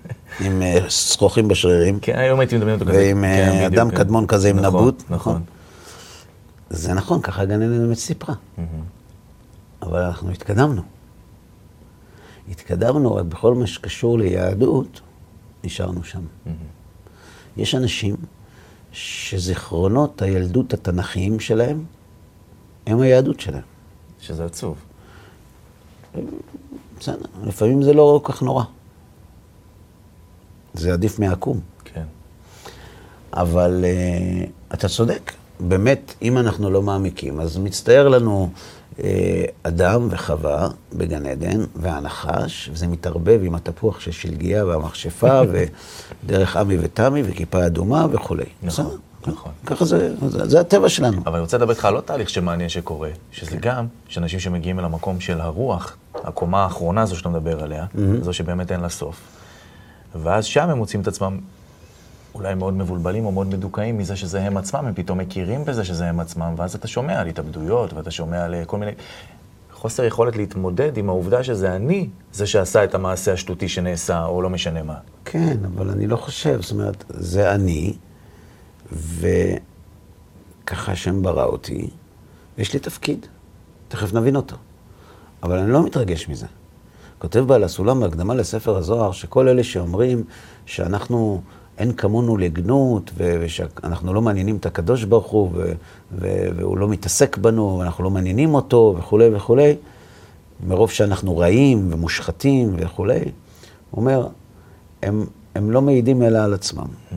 [0.40, 2.00] עם אה, שרוכים בשרירים.
[2.00, 2.98] כן, היום הייתי מדמיין אותו כזה.
[2.98, 3.96] ועם כן, אה, אדם כן.
[3.96, 5.02] קדמון כזה עם נכון, נבוט.
[5.10, 5.42] נכון.
[6.70, 8.34] זה נכון, ככה הגננת באמת סיפרה.
[9.82, 10.82] אבל אנחנו התקדמנו.
[12.50, 15.00] התקדמנו, רק בכל מה שקשור ליהדות,
[15.64, 16.22] נשארנו שם.
[17.56, 18.16] יש אנשים
[18.92, 21.84] שזיכרונות הילדות התנ"כיים שלהם
[22.86, 23.62] הם היהדות שלהם.
[24.20, 24.76] שזה עצוב.
[26.98, 28.64] בסדר, לפעמים זה לא כל כך נורא.
[30.74, 31.60] זה עדיף מהעקום.
[31.84, 32.04] כן.
[33.32, 38.50] אבל uh, אתה צודק, באמת, אם אנחנו לא מעמיקים, אז מצטייר לנו
[38.96, 39.00] uh,
[39.62, 45.40] אדם וחווה בגן עדן, והנחש, וזה מתערבב עם התפוח של שלגיה והמכשפה,
[46.24, 48.44] ודרך עמי ותמי, וכיפה אדומה וכולי.
[48.62, 49.52] נכון, בסדר, נכון.
[49.66, 51.20] ככה זה, זה, זה הטבע שלנו.
[51.26, 54.84] אבל אני רוצה לדבר איתך על עוד תהליך שמעניין שקורה, שזה גם שאנשים שמגיעים אל
[54.84, 57.86] המקום של הרוח, הקומה האחרונה הזו שאתה מדבר עליה,
[58.22, 59.20] זו שבאמת אין לה סוף.
[60.22, 61.38] ואז שם הם מוצאים את עצמם
[62.34, 66.08] אולי מאוד מבולבלים או מאוד מדוכאים מזה שזה הם עצמם, הם פתאום מכירים בזה שזה
[66.08, 68.92] הם עצמם, ואז אתה שומע על התאבדויות, ואתה שומע על כל מיני...
[69.72, 74.50] חוסר יכולת להתמודד עם העובדה שזה אני זה שעשה את המעשה השטותי שנעשה, או לא
[74.50, 74.94] משנה מה.
[75.24, 77.92] כן, אבל אני לא חושב, זאת אומרת, זה אני,
[78.92, 81.90] וככה השם ברא אותי,
[82.58, 83.26] ויש לי תפקיד,
[83.88, 84.56] תכף נבין אותו.
[85.42, 86.46] אבל אני לא מתרגש מזה.
[87.18, 90.24] כותב בעל הסולם בהקדמה לספר הזוהר, שכל אלה שאומרים
[90.66, 91.42] שאנחנו
[91.78, 95.52] אין כמונו לגנות, ושאנחנו לא מעניינים את הקדוש ברוך הוא,
[96.12, 99.76] והוא לא מתעסק בנו, ואנחנו לא מעניינים אותו, וכולי וכולי,
[100.66, 103.20] מרוב שאנחנו רעים ומושחתים וכולי,
[103.90, 104.28] הוא אומר,
[105.02, 106.84] הם, הם לא מעידים אלא על עצמם.
[106.84, 107.14] Mm-hmm.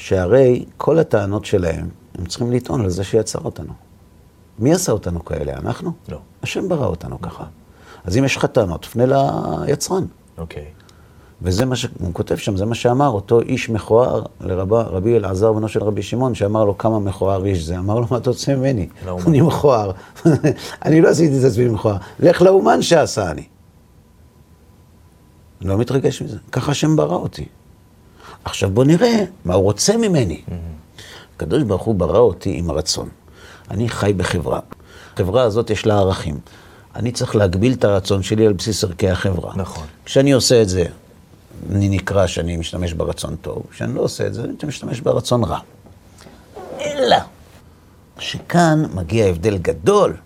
[0.00, 3.72] שהרי כל הטענות שלהם, הם צריכים לטעון על זה שיצר אותנו.
[4.58, 5.52] מי עשה אותנו כאלה?
[5.52, 5.92] אנחנו?
[6.08, 6.18] לא.
[6.42, 7.44] השם ברא אותנו ככה.
[8.04, 9.04] אז אם יש לך טענות, תפנה
[9.66, 10.04] ליצרן.
[10.38, 10.64] אוקיי.
[11.42, 15.82] וזה מה שהוא כותב שם, זה מה שאמר אותו איש מכוער לרבי אלעזר בנו של
[15.82, 17.78] רבי שמעון, שאמר לו כמה מכוער איש זה.
[17.78, 18.88] אמר לו, מה אתה רוצה ממני?
[19.26, 19.92] אני מכוער.
[20.84, 21.96] אני לא עשיתי את עצמי מכוער.
[22.20, 23.44] לך לאומן שעשה אני.
[25.60, 26.38] אני לא מתרגש מזה.
[26.52, 27.46] ככה השם ברא אותי.
[28.44, 30.42] עכשיו בוא נראה מה הוא רוצה ממני.
[31.36, 33.08] הקדוש ברוך הוא ברא אותי עם הרצון.
[33.70, 34.60] אני חי בחברה.
[35.14, 36.38] החברה הזאת יש לה ערכים.
[36.96, 39.52] אני צריך להגביל את הרצון שלי על בסיס ערכי החברה.
[39.56, 39.86] נכון.
[40.04, 40.84] כשאני עושה את זה,
[41.70, 45.58] אני נקרא שאני משתמש ברצון טוב, כשאני לא עושה את זה, אני משתמש ברצון רע.
[46.80, 47.16] אלא
[48.18, 50.16] שכאן מגיע הבדל גדול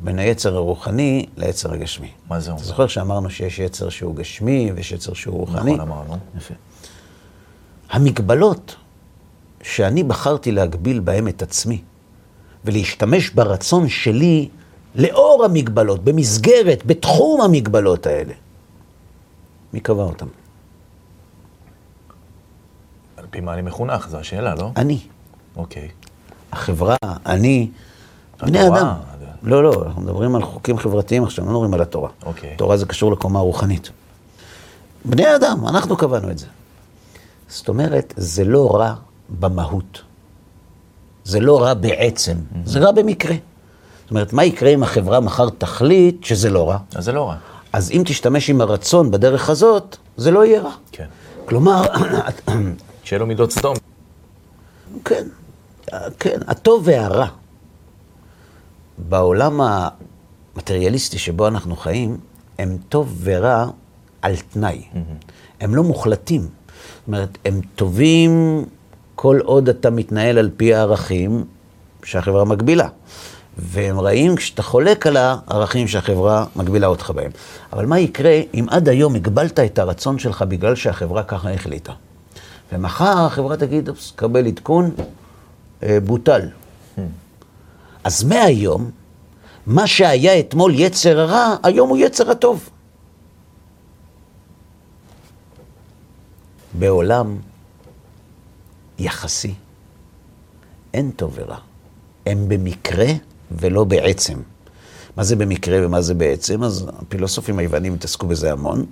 [0.00, 2.10] בין היצר הרוחני ליצר הגשמי.
[2.28, 2.60] מה זה אומר?
[2.60, 5.74] אתה זוכר שאמרנו שיש יצר שהוא גשמי ויש יצר שהוא רוחני?
[5.74, 6.18] נכון, אמרנו.
[6.36, 6.54] יפה.
[7.90, 8.76] המגבלות
[9.62, 11.82] שאני בחרתי להגביל בהם את עצמי,
[12.64, 14.48] ולהשתמש ברצון שלי
[14.94, 18.34] לאור המגבלות, במסגרת, בתחום המגבלות האלה.
[19.72, 20.26] מי קבע אותם?
[23.16, 24.70] על פי מה אני מחונך, זו השאלה, לא?
[24.76, 25.00] אני.
[25.56, 25.88] אוקיי.
[26.52, 27.70] החברה, אני,
[28.42, 28.94] בני אדם.
[29.42, 32.10] לא, לא, אנחנו מדברים על חוקים חברתיים עכשיו, לא מדברים על התורה.
[32.26, 32.54] אוקיי.
[32.56, 33.90] תורה זה קשור לקומה רוחנית.
[35.04, 36.46] בני אדם, אנחנו קבענו את זה.
[37.48, 38.94] זאת אומרת, זה לא רע
[39.40, 40.02] במהות.
[41.24, 43.36] זה לא רע בעצם, זה רע במקרה.
[44.02, 46.78] זאת אומרת, מה יקרה אם החברה מחר תחליט שזה לא רע?
[46.94, 47.36] אז זה לא רע.
[47.72, 50.72] אז אם תשתמש עם הרצון בדרך הזאת, זה לא יהיה רע.
[50.92, 51.06] כן.
[51.44, 51.82] כלומר,
[53.04, 53.76] שיהיה לו מידות סדום.
[55.04, 55.26] כן,
[56.18, 57.26] כן, הטוב והרע.
[58.98, 62.16] בעולם המטריאליסטי שבו אנחנו חיים,
[62.58, 63.66] הם טוב ורע
[64.22, 64.82] על תנאי.
[65.60, 66.40] הם לא מוחלטים.
[66.40, 68.64] זאת אומרת, הם טובים
[69.14, 71.44] כל עוד אתה מתנהל על פי הערכים
[72.04, 72.88] שהחברה מגבילה.
[73.58, 77.30] והם רעים כשאתה חולק על הערכים שהחברה מגבילה אותך בהם.
[77.72, 81.92] אבל מה יקרה אם עד היום הגבלת את הרצון שלך בגלל שהחברה ככה החליטה?
[82.72, 84.90] ומחר החברה תגיד, קבל עדכון,
[85.82, 86.48] אה, בוטל.
[88.08, 88.90] אז מהיום,
[89.66, 92.68] מה שהיה אתמול יצר הרע, היום הוא יצר הטוב.
[96.78, 97.36] בעולם
[98.98, 99.54] יחסי
[100.94, 101.56] אין טוב ורע.
[102.26, 103.06] הם במקרה
[103.50, 104.38] ולא בעצם.
[105.16, 106.62] מה זה במקרה ומה זה בעצם?
[106.62, 108.86] אז הפילוסופים היוונים התעסקו בזה המון.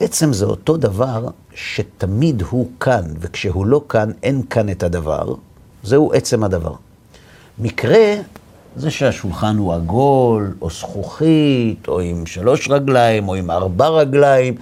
[0.00, 5.34] עצם זה אותו דבר שתמיד הוא כאן, וכשהוא לא כאן, אין כאן את הדבר.
[5.82, 6.74] זהו עצם הדבר.
[7.58, 8.14] מקרה
[8.76, 14.54] זה שהשולחן הוא עגול, או זכוכית, או עם שלוש רגליים, או עם ארבע רגליים.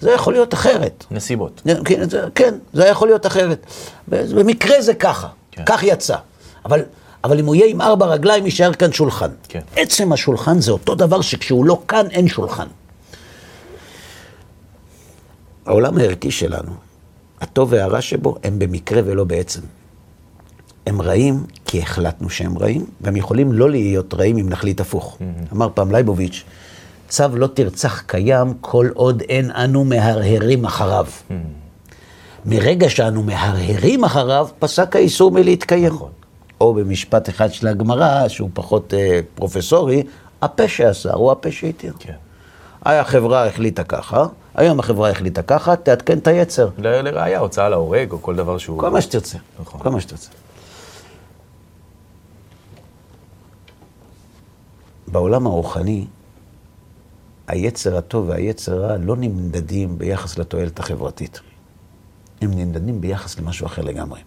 [0.00, 1.04] זה יכול להיות אחרת.
[1.10, 1.62] נסיבות.
[1.84, 3.66] כן, זה, כן, זה יכול להיות אחרת.
[4.08, 5.62] במקרה זה ככה, כן.
[5.66, 6.16] כך יצא.
[6.64, 6.80] אבל,
[7.24, 9.30] אבל אם הוא יהיה עם ארבע רגליים, יישאר כאן שולחן.
[9.48, 9.60] כן.
[9.76, 12.66] עצם השולחן זה אותו דבר שכשהוא לא כאן, אין שולחן.
[15.66, 16.72] העולם הערכי שלנו,
[17.40, 19.60] הטוב והרע שבו, הם במקרה ולא בעצם.
[20.88, 25.16] הם רעים כי החלטנו שהם רעים, והם יכולים לא להיות רעים אם נחליט הפוך.
[25.20, 25.54] Mm-hmm.
[25.54, 26.44] אמר פעם לייבוביץ',
[27.08, 31.06] צו לא תרצח קיים כל עוד אין אנו מהרהרים אחריו.
[31.06, 31.32] Mm-hmm.
[32.46, 35.94] מרגע שאנו מהרהרים אחריו, פסק האיסור מלהתקיים.
[35.94, 36.10] נכון.
[36.60, 40.02] או במשפט אחד של הגמרא, שהוא פחות אה, פרופסורי,
[40.42, 41.92] הפה שאסר הוא הפה שהתיר.
[41.98, 42.12] כן.
[42.82, 46.68] החברה החליטה ככה, היום החברה החליטה ככה, תעדכן את היצר.
[46.78, 48.80] לראיה, הוצאה להורג או כל דבר שהוא...
[48.80, 49.38] כל מה שתרצה.
[49.60, 49.80] נכון.
[49.80, 50.30] כל מה שתרצה.
[55.12, 56.06] בעולם הרוחני,
[57.46, 61.40] היצר הטוב והיצר הרע לא נמדדים ביחס לתועלת החברתית.
[62.40, 64.20] הם נמדדים ביחס למשהו אחר לגמרי.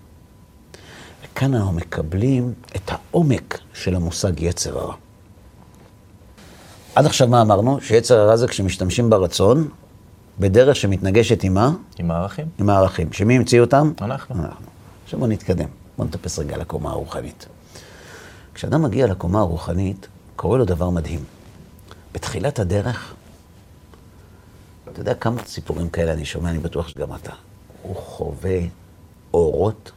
[1.24, 4.96] וכאן אנחנו מקבלים את העומק של המושג יצר הרע.
[6.96, 7.82] עד עכשיו מה אמרנו?
[7.82, 9.70] שיצר הרע זה כשמשתמשים ברצון,
[10.40, 11.72] בדרך שמתנגשת עם מה?
[12.00, 12.48] עם הערכים.
[12.60, 13.14] עם הערכים.
[13.14, 13.92] שמי המציא אותם?
[14.02, 14.36] אנחנו.
[14.36, 14.66] אנחנו.
[15.04, 15.68] עכשיו בוא נתקדם.
[15.98, 17.46] בוא נטפס רגע לקומה הרוחנית.
[18.54, 21.24] כשאדם מגיע לקומה הרוחנית, קורה לו דבר מדהים.
[22.14, 23.14] בתחילת הדרך,
[24.92, 27.32] אתה יודע כמה סיפורים כאלה אני שומע, אני בטוח שגם אתה.
[27.82, 28.60] הוא חווה
[29.34, 29.92] אורות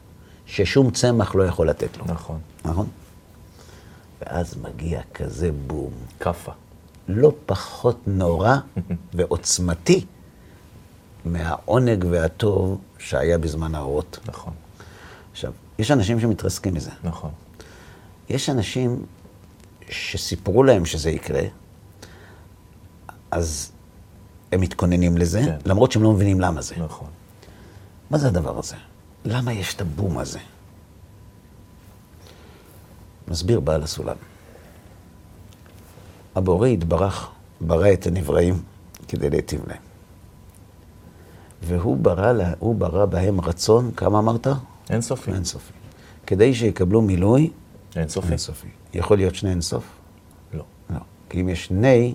[0.46, 2.04] ששום צמח לא יכול לתת לו.
[2.06, 2.38] נכון.
[2.64, 2.88] נכון?
[4.20, 5.92] ואז מגיע כזה בום.
[6.20, 6.52] כאפה.
[7.08, 8.56] לא פחות נורא
[9.14, 10.06] ועוצמתי
[11.24, 14.18] מהעונג והטוב שהיה בזמן האורות.
[14.26, 14.52] נכון,
[15.32, 16.90] עכשיו, יש אנשים שמתרסקים מזה.
[17.04, 17.30] נכון.
[18.28, 19.06] יש אנשים
[19.94, 21.42] שסיפרו להם שזה יקרה,
[23.30, 23.72] אז
[24.52, 25.56] הם מתכוננים לזה, כן.
[25.70, 26.74] למרות שהם לא מבינים למה זה.
[26.78, 27.08] נכון.
[28.10, 28.76] מה זה הדבר הזה?
[29.24, 30.38] למה יש את הבום הזה?
[33.28, 34.16] מסביר בעל הסולם.
[36.34, 37.30] הבורא יתברך,
[37.60, 38.62] ברא את הנבראים
[39.08, 39.82] כדי להיטיב להם.
[41.62, 44.46] והוא ברא, לה- ברא בהם רצון, כמה אמרת?
[44.90, 45.30] אינסופי.
[45.32, 45.72] אינסופי.
[46.26, 47.50] כדי שיקבלו מילוי
[47.96, 48.28] אינסופי.
[48.28, 48.68] אינסופי.
[48.94, 49.84] יכול להיות שני אינסוף?
[50.54, 50.64] לא.
[50.90, 50.98] לא.
[51.28, 52.14] כי אם יש שני,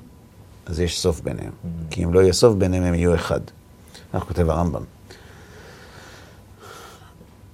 [0.65, 1.52] אז יש סוף ביניהם.
[1.89, 3.39] כי אם לא יהיה סוף ביניהם, הם יהיו אחד.
[4.13, 4.84] כך כותב הרמב"ם.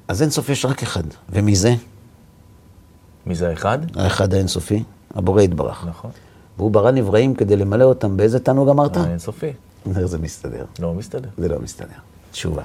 [0.08, 1.04] אז אין סוף יש רק אחד.
[1.30, 1.76] ומי זה?
[3.26, 3.80] מי זה האחד?
[3.96, 4.84] האחד האינסופי,
[5.16, 5.86] הבורא יתברך.
[5.88, 6.12] נכון.
[6.58, 8.98] והוא ברא נבראים כדי למלא אותם באיזה תענוג אמרת?
[8.98, 9.54] האינסופי.
[9.96, 10.66] איך זה מסתדר?
[10.80, 11.30] לא מסתדר.
[11.38, 11.96] זה לא מסתדר.
[12.32, 12.64] תשובה.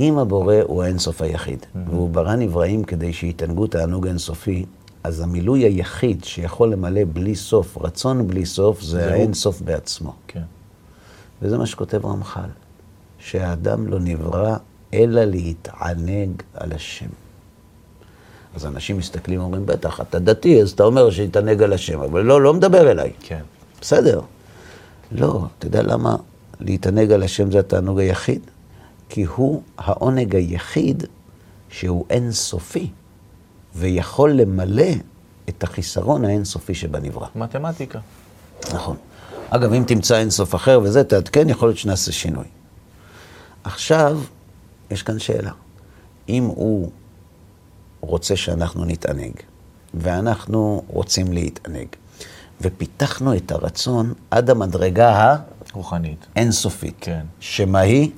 [0.00, 4.64] אם הבורא הוא האינסוף היחיד, והוא ברא נבראים כדי שיתענגו תענוג אינסופי,
[5.04, 9.12] אז המילוי היחיד שיכול למלא בלי סוף, רצון בלי סוף, זה.
[9.12, 10.14] האינסוף בעצמו.
[10.28, 10.42] כן.
[11.42, 12.50] וזה מה שכותב רמח"ל,
[13.18, 14.56] שהאדם לא נברא
[14.94, 17.08] אלא להתענג על השם.
[18.56, 22.42] אז אנשים מסתכלים ואומרים, בטח, אתה דתי, אז אתה אומר שיתענג על השם, אבל לא,
[22.42, 23.12] לא מדבר אליי.
[23.20, 23.42] כן.
[23.80, 24.20] בסדר.
[25.12, 26.16] לא, אתה יודע למה
[26.60, 28.40] להתענג על השם זה התענוג היחיד?
[29.10, 31.04] כי הוא העונג היחיד
[31.68, 32.90] שהוא אינסופי,
[33.74, 34.92] ויכול למלא
[35.48, 37.26] את החיסרון האינסופי שבנברא.
[37.34, 37.98] מתמטיקה.
[38.74, 38.96] נכון.
[39.50, 42.44] אגב, אם תמצא אינסוף אחר וזה, תעדכן, יכול להיות שנעשה שינוי.
[43.64, 44.20] עכשיו,
[44.90, 45.52] יש כאן שאלה.
[46.28, 46.90] אם הוא
[48.00, 49.32] רוצה שאנחנו נתענג,
[49.94, 51.86] ואנחנו רוצים להתענג,
[52.60, 55.36] ופיתחנו את הרצון עד המדרגה
[55.72, 56.26] רוחנית.
[56.36, 57.24] האינסופית, כן.
[57.40, 58.10] שמה היא?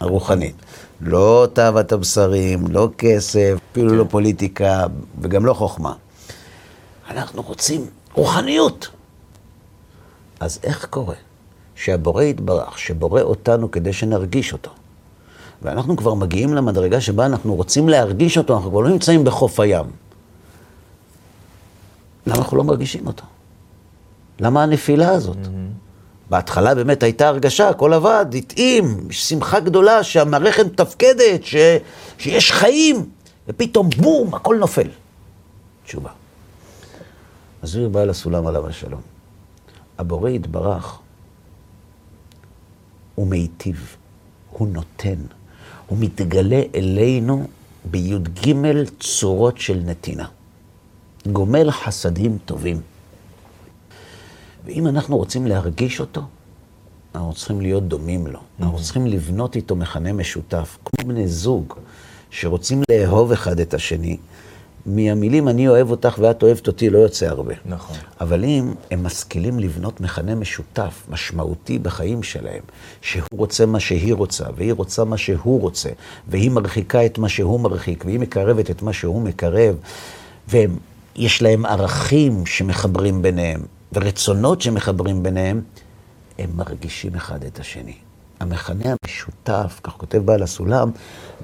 [0.00, 0.54] הרוחנית.
[1.00, 3.96] לא תאוות הבשרים, לא כסף, אפילו כן.
[3.96, 4.86] לא פוליטיקה,
[5.20, 5.92] וגם לא חוכמה.
[7.10, 8.88] אנחנו רוצים רוחניות.
[10.40, 11.14] אז איך קורה
[11.74, 14.70] שהבורא יתברך, שבורא אותנו כדי שנרגיש אותו,
[15.62, 19.84] ואנחנו כבר מגיעים למדרגה שבה אנחנו רוצים להרגיש אותו, אנחנו כבר לא נמצאים בחוף הים.
[22.26, 23.24] למה אנחנו לא מרגישים אותו?
[24.40, 25.36] למה הנפילה הזאת?
[26.30, 31.56] בהתחלה באמת הייתה הרגשה, הכל עבד, התאים, שמחה גדולה שהמערכת מתפקדת, ש...
[32.18, 33.08] שיש חיים,
[33.48, 34.88] ופתאום בום, הכל נופל.
[35.84, 36.10] תשובה.
[37.62, 39.00] מסביר בעל הסולם עליו השלום.
[39.98, 40.98] הבורא יתברך,
[43.14, 43.96] הוא מיטיב,
[44.50, 45.16] הוא נותן,
[45.86, 47.46] הוא מתגלה אלינו
[47.84, 48.52] בי"ג
[49.00, 50.26] צורות של נתינה.
[51.26, 52.80] גומל חסדים טובים.
[54.66, 56.22] ואם אנחנו רוצים להרגיש אותו,
[57.14, 58.40] אנחנו צריכים להיות דומים לו.
[58.60, 61.74] אנחנו צריכים לבנות איתו מכנה משותף, כמו בני זוג
[62.30, 64.16] שרוצים לאהוב אחד את השני.
[64.86, 67.54] מהמילים אני אוהב אותך ואת אוהבת אותי לא יוצא הרבה.
[67.66, 67.96] נכון.
[68.20, 72.62] אבל אם הם משכילים לבנות מכנה משותף, משמעותי בחיים שלהם,
[73.00, 75.88] שהוא רוצה מה שהיא רוצה, והיא רוצה מה שהוא רוצה,
[76.28, 79.76] והיא מרחיקה את מה שהוא מרחיק, והיא מקרבת את מה שהוא מקרב,
[80.48, 83.60] ויש להם ערכים שמחברים ביניהם,
[83.96, 85.60] ורצונות שמחברים ביניהם,
[86.38, 87.94] הם מרגישים אחד את השני.
[88.40, 90.90] המכנה המשותף, כך כותב בעל הסולם,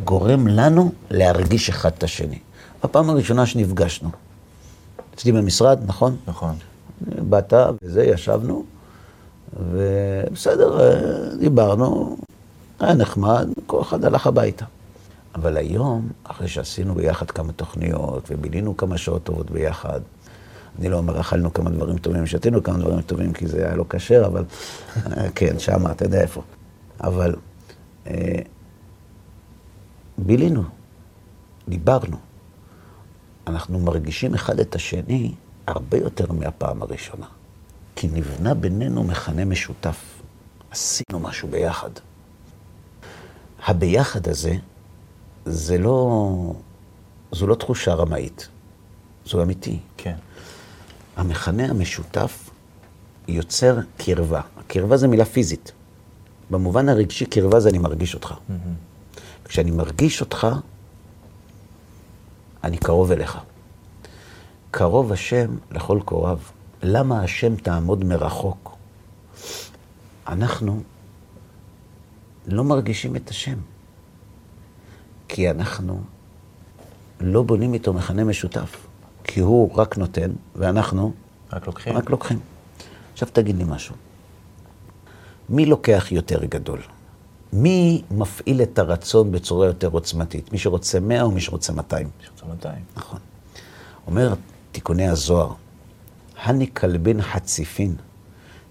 [0.04, 2.38] גורם לנו להרגיש אחד את השני.
[2.84, 4.10] בפעם הראשונה שנפגשנו,
[5.14, 6.16] אצלי במשרד, נכון?
[6.26, 6.54] נכון.
[7.00, 8.64] באת וזה, ישבנו,
[9.60, 12.16] ובסדר, אה, דיברנו,
[12.80, 14.64] היה נחמד, כל אחד הלך הביתה.
[15.34, 20.00] אבל היום, אחרי שעשינו ביחד כמה תוכניות, ובילינו כמה שעות טובות ביחד,
[20.78, 23.84] אני לא אומר, אכלנו כמה דברים טובים, שתינו כמה דברים טובים, כי זה היה לא
[23.90, 24.44] כשר, אבל
[24.96, 26.42] אה, כן, שמה, אתה יודע איפה.
[27.00, 27.34] אבל
[28.06, 28.38] אה,
[30.18, 30.62] בילינו,
[31.68, 32.16] דיברנו.
[33.46, 35.34] אנחנו מרגישים אחד את השני
[35.66, 37.26] הרבה יותר מהפעם הראשונה.
[37.96, 40.22] כי נבנה בינינו מכנה משותף.
[40.70, 41.90] עשינו משהו ביחד.
[43.66, 44.54] הביחד הזה,
[45.44, 46.28] זה לא,
[47.32, 48.48] זו לא תחושה רמאית,
[49.26, 49.78] זו אמיתי.
[49.96, 50.14] כן.
[51.16, 52.50] המכנה המשותף
[53.28, 54.40] יוצר קרבה.
[54.66, 55.72] קרבה זה מילה פיזית.
[56.50, 58.34] במובן הרגשי, קרבה זה אני מרגיש אותך.
[59.44, 60.46] כשאני מרגיש אותך,
[62.64, 63.38] אני קרוב אליך.
[64.70, 66.38] קרוב השם לכל קוריו.
[66.82, 68.76] למה השם תעמוד מרחוק?
[70.28, 70.82] אנחנו
[72.46, 73.58] לא מרגישים את השם,
[75.28, 76.00] כי אנחנו
[77.20, 78.86] לא בונים איתו מכנה משותף,
[79.34, 81.12] כי הוא רק נותן, ואנחנו
[81.52, 81.96] רק לוקחים?
[81.96, 82.38] רק לוקחים.
[83.12, 83.94] עכשיו תגיד לי משהו.
[85.48, 86.80] מי לוקח יותר גדול?
[87.52, 90.52] מי מפעיל את הרצון בצורה יותר עוצמתית?
[90.52, 92.08] מי שרוצה 100 או מי שרוצה 200?
[92.22, 92.74] יש לך 200.
[92.96, 93.18] נכון.
[94.06, 94.34] אומר
[94.72, 95.52] תיקוני הזוהר,
[96.42, 97.94] הני כלבין חציפין,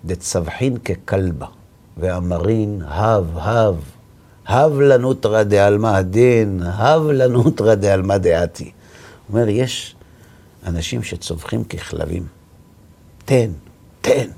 [0.05, 1.47] דצבחין ככלבה,
[1.97, 3.75] ואמרין, הב, הב,
[4.47, 8.71] הב לנוטרא דעלמא הדין, הב לנוטרא דעלמא דעתי.
[9.29, 9.95] אומר, יש
[10.65, 12.27] אנשים שצווחים ככלבים.
[13.25, 13.51] תן,
[14.01, 14.29] תן.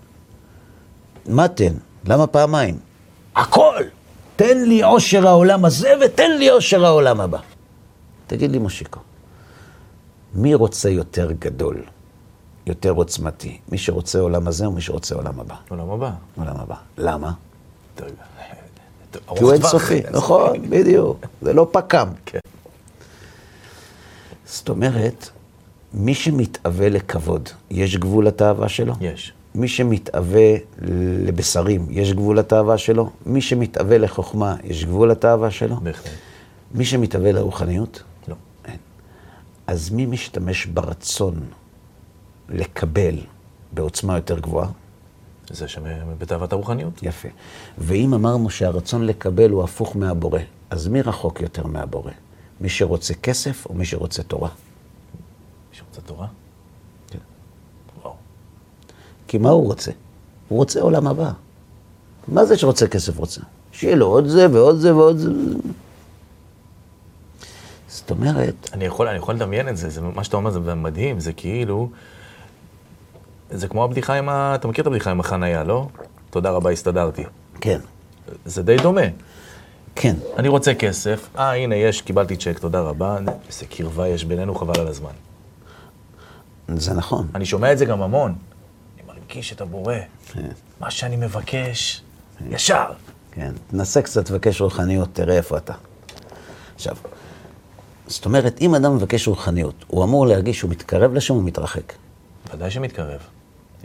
[1.26, 1.74] מה תן?
[2.06, 2.80] למה פעמיים?
[3.36, 3.84] הכל!
[4.36, 7.40] תן לי עושר העולם הזה ותן לי עושר העולם הבא.
[8.28, 9.00] תגיד לי, מושיקו,
[10.34, 11.84] מי רוצה יותר גדול,
[12.66, 13.58] יותר עוצמתי?
[13.70, 15.56] מי שרוצה עולם הזה או מי שרוצה עולם הבא?
[15.70, 16.12] עולם הבא.
[16.36, 16.76] עולם הבא.
[16.98, 17.32] למה?
[17.96, 18.24] אתה יודע,
[19.12, 20.02] כי ארוך הוא אינסופי.
[20.18, 21.26] נכון, בדיוק.
[21.42, 22.08] זה לא פק"ם.
[22.26, 22.40] כן.
[24.46, 25.30] זאת אומרת,
[25.94, 28.94] מי שמתאווה לכבוד, יש גבול לתאווה שלו?
[29.02, 29.34] יש.
[29.56, 30.56] מי שמתאווה
[31.28, 33.10] לבשרים, יש גבול לתאווה שלו?
[33.26, 35.76] מי שמתאווה לחוכמה, יש גבול לתאווה שלו?
[35.76, 36.12] בהחלט.
[36.72, 38.04] מי שמתאווה לרוחניות?
[38.28, 38.36] לא.
[38.66, 38.78] אין.
[39.68, 41.40] אז מי משתמש ברצון
[42.50, 43.16] לקבל
[43.72, 44.70] בעוצמה יותר גבוהה?
[45.50, 47.04] זה שבתאוות הרוחניות.
[47.04, 47.30] יפה.
[47.78, 52.12] ואם אמרנו שהרצון לקבל הוא הפוך מהבורא, אז מי רחוק יותר מהבורא?
[52.62, 54.50] מי שרוצה כסף או מי שרוצה תורה?
[55.74, 56.28] מי שרוצה תורה?
[57.08, 57.20] כן.
[58.04, 58.16] וואו.
[59.28, 59.92] כי מה הוא רוצה?
[60.48, 61.32] הוא רוצה עולם הבא.
[62.28, 63.42] מה זה שרוצה כסף רוצה?
[63.72, 65.30] שיהיה לו עוד זה ועוד זה ועוד זה.
[67.88, 71.20] זאת אומרת, אני יכול, אני יכול לדמיין את זה, זה, מה שאתה אומר זה מדהים,
[71.20, 71.90] זה כאילו,
[73.50, 74.56] זה כמו הבדיחה עם ה...
[74.56, 75.88] אתה מכיר את הבדיחה עם החנייה, לא?
[76.30, 77.24] תודה רבה, הסתדרתי.
[77.62, 77.80] כן,
[78.46, 79.02] זה די דומה.
[79.96, 83.18] כן, אני רוצה כסף, אה, הנה, יש, קיבלתי צ'ק, תודה רבה.
[83.48, 85.33] איזה קרבה יש בינינו, חבל על הזמן.
[86.68, 87.28] זה נכון.
[87.36, 88.36] אני שומע את זה גם המון.
[88.96, 89.96] אני מרגיש את הבורא.
[90.34, 90.50] כן.
[90.80, 92.02] מה שאני מבקש,
[92.50, 92.86] ישר.
[93.32, 95.74] כן, תנסה קצת לבקש רוחניות, תראה איפה אתה.
[96.76, 96.96] עכשיו,
[98.08, 101.94] זאת אומרת, אם אדם מבקש רוחניות, הוא אמור להרגיש שהוא מתקרב לשם או מתרחק.
[102.54, 103.20] ודאי שמתקרב.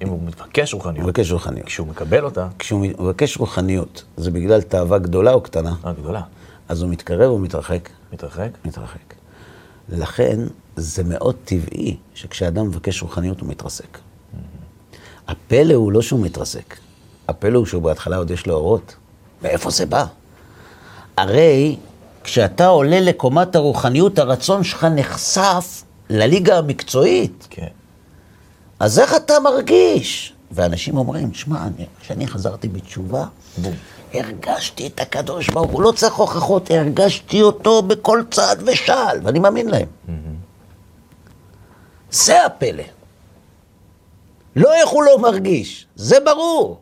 [0.02, 1.66] אם הוא מבקש הוא רוחניות, מבקש רוחניות.
[1.66, 6.20] כשהוא מקבל אותה, כשהוא מבקש רוחניות, זה בגלל תאווה גדולה או קטנה, אה, גדולה.
[6.68, 7.88] אז הוא מתקרב או מתרחק?
[8.12, 8.50] מתרחק?
[8.64, 9.14] מתרחק.
[9.88, 10.40] לכן,
[10.80, 13.98] זה מאוד טבעי שכשאדם מבקש רוחניות הוא מתרסק.
[15.28, 16.76] הפלא הוא לא שהוא מתרסק,
[17.28, 18.94] הפלא הוא שהוא בהתחלה עוד יש לו אורות.
[19.42, 20.04] מאיפה זה בא?
[21.16, 21.76] הרי
[22.24, 27.46] כשאתה עולה לקומת הרוחניות, הרצון שלך נחשף לליגה המקצועית.
[27.50, 27.66] כן.
[28.80, 30.32] אז איך אתה מרגיש?
[30.50, 33.24] ואנשים אומרים, שמע, אני- כשאני חזרתי בתשובה,
[33.58, 33.74] בום.
[34.14, 39.68] הרגשתי את הקדוש ברוך הוא, לא צריך הוכחות, הרגשתי אותו בכל צעד ושעל, ואני מאמין
[39.70, 39.86] להם.
[42.10, 42.84] זה הפלא.
[44.56, 46.80] לא איך הוא לא מרגיש, זה ברור.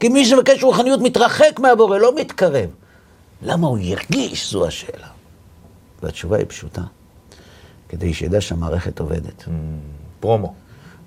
[0.00, 2.70] כי מי שמבקש רוחניות מתרחק מהבורא, לא מתקרב.
[3.42, 5.08] למה הוא ירגיש, זו השאלה.
[6.02, 6.82] והתשובה היא פשוטה,
[7.88, 9.44] כדי שידע שהמערכת עובדת.
[10.20, 10.54] פרומו.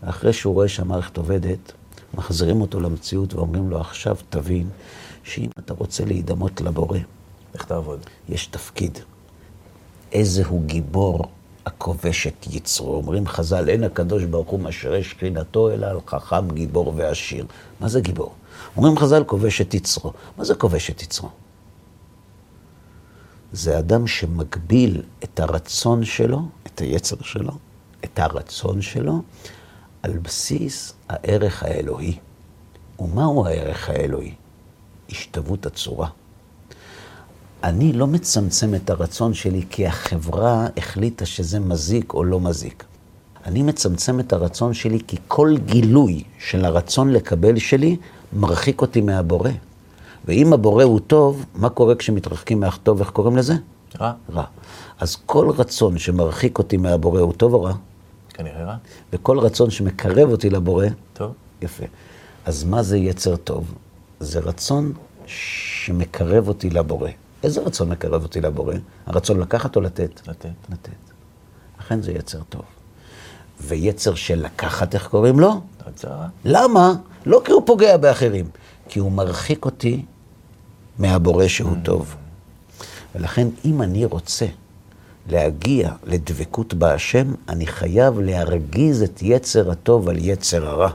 [0.03, 1.71] ואחרי שהוא רואה שהמערכת עובדת,
[2.13, 4.69] מחזירים אותו למציאות ואומרים לו, עכשיו תבין
[5.23, 6.97] שאם אתה רוצה להידמות לבורא,
[7.53, 7.99] איך תעבוד?
[8.29, 8.99] יש תפקיד.
[10.11, 11.25] איזה הוא גיבור
[11.69, 12.95] הכובש את יצרו.
[12.95, 17.45] אומרים חז"ל, אין הקדוש ברוך הוא משרה שכינתו, אלא על חכם, גיבור ועשיר.
[17.79, 18.33] מה זה גיבור?
[18.77, 20.13] אומרים חז"ל, כובש את יצרו.
[20.37, 21.29] מה זה כובש את יצרו?
[23.51, 27.51] זה אדם שמגביל את הרצון שלו, את היצר שלו,
[28.03, 29.21] את הרצון שלו,
[30.03, 32.17] על בסיס הערך האלוהי.
[32.99, 34.33] ומהו הערך האלוהי?
[35.09, 36.09] השתוות הצורה.
[37.63, 42.83] אני לא מצמצם את הרצון שלי כי החברה החליטה שזה מזיק או לא מזיק.
[43.45, 47.97] אני מצמצם את הרצון שלי כי כל גילוי של הרצון לקבל שלי
[48.33, 49.49] מרחיק אותי מהבורא.
[50.25, 52.99] ואם הבורא הוא טוב, מה קורה כשמתרחקים מהטוב?
[52.99, 53.53] איך קוראים לזה?
[53.99, 54.13] רע?
[54.33, 54.43] רע.
[54.99, 57.73] אז כל רצון שמרחיק אותי מהבורא הוא טוב או רע?
[58.33, 58.75] כנראה רע.
[59.13, 61.31] וכל רצון שמקרב אותי לבורא, טוב.
[61.61, 61.85] יפה.
[62.45, 63.73] אז מה זה יצר טוב?
[64.19, 64.93] זה רצון
[65.25, 67.09] שמקרב אותי לבורא.
[67.43, 68.75] איזה רצון מקרב אותי לבורא?
[69.05, 70.27] הרצון לקחת או לתת?
[70.27, 70.49] לתת.
[70.69, 70.91] לתת.
[71.79, 72.61] לכן זה יצר טוב.
[73.61, 75.61] ויצר של לקחת, איך קוראים לו?
[76.03, 76.27] רע.
[76.45, 76.93] למה?
[77.25, 78.49] לא כי הוא פוגע באחרים,
[78.89, 80.05] כי הוא מרחיק אותי
[80.99, 82.15] מהבורא שהוא טוב.
[83.15, 84.45] ולכן, אם אני רוצה
[85.29, 90.89] להגיע לדבקות בהשם, אני חייב להרגיז את יצר הטוב על יצר הרע.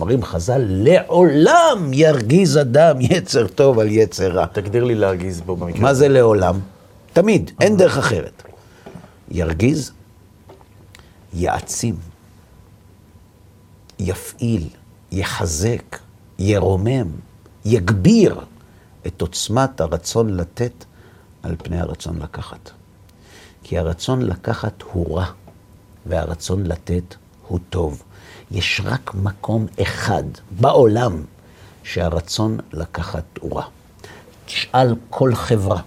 [0.00, 4.46] אומרים חז"ל, לעולם ירגיז אדם יצר טוב על יצר רע.
[4.46, 5.80] תגדיר לי להרגיז בו במקרה.
[5.80, 6.60] מה זה לעולם?
[7.12, 8.42] תמיד, אין דרך אחרת.
[9.30, 9.92] ירגיז,
[11.34, 11.94] יעצים,
[13.98, 14.68] יפעיל,
[15.12, 15.98] יחזק,
[16.38, 17.10] ירומם,
[17.64, 18.40] יגביר
[19.06, 20.84] את עוצמת הרצון לתת
[21.42, 22.70] על פני הרצון לקחת.
[23.62, 25.26] כי הרצון לקחת הוא רע,
[26.06, 27.14] והרצון לתת
[27.48, 28.02] הוא טוב.
[28.50, 31.22] יש רק מקום אחד בעולם
[31.82, 33.64] שהרצון לקחת הוא רע.
[34.46, 35.80] תשאל כל חברה,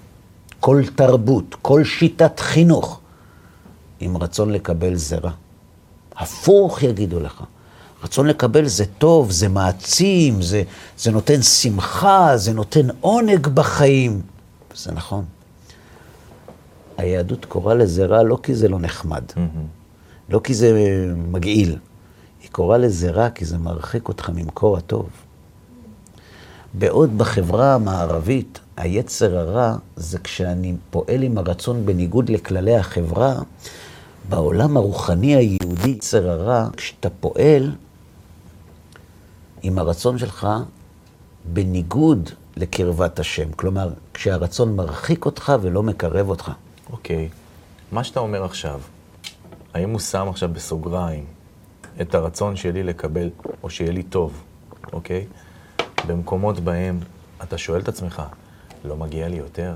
[0.60, 3.00] כל תרבות, כל שיטת חינוך,
[4.00, 5.32] עם רצון לקבל זה רע.
[6.16, 7.44] הפוך יגידו לך.
[8.04, 10.64] רצון לקבל זה טוב, זה מעצים, זה,
[10.98, 14.22] זה נותן שמחה, זה נותן עונג בחיים.
[14.76, 15.26] זה נכון.
[16.98, 20.30] היהדות קוראה לזה רע לא כי זה לא נחמד, mm-hmm.
[20.30, 20.72] לא כי זה
[21.32, 21.78] מגעיל,
[22.58, 25.10] היא קוראה לזה רע כי זה מרחיק אותך ממקור הטוב.
[26.74, 33.36] בעוד בחברה המערבית, היצר הרע זה כשאני פועל עם הרצון בניגוד לכללי החברה,
[34.30, 37.76] בעולם הרוחני היהודי, יצר הרע, כשאתה פועל
[39.62, 40.48] עם הרצון שלך
[41.54, 43.52] בניגוד לקרבת השם.
[43.52, 46.52] כלומר, כשהרצון מרחיק אותך ולא מקרב אותך.
[46.90, 47.30] אוקיי.
[47.32, 47.36] Okay.
[47.96, 48.82] מה שאתה אומר עכשיו,
[49.74, 51.37] האם הוא שם עכשיו בסוגריים
[52.02, 53.30] את הרצון שלי לקבל,
[53.64, 54.44] או שיהיה לי טוב,
[54.94, 55.26] אוקיי?
[56.08, 57.00] במקומות בהם
[57.44, 58.22] אתה שואל את עצמך,
[58.86, 59.74] לא מגיע לי יותר?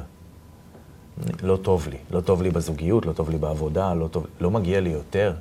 [1.43, 1.97] לא טוב לי.
[2.11, 4.27] לא טוב לי בזוגיות, לא טוב לי בעבודה, לא טוב...
[4.39, 5.33] לא מגיע לי יותר.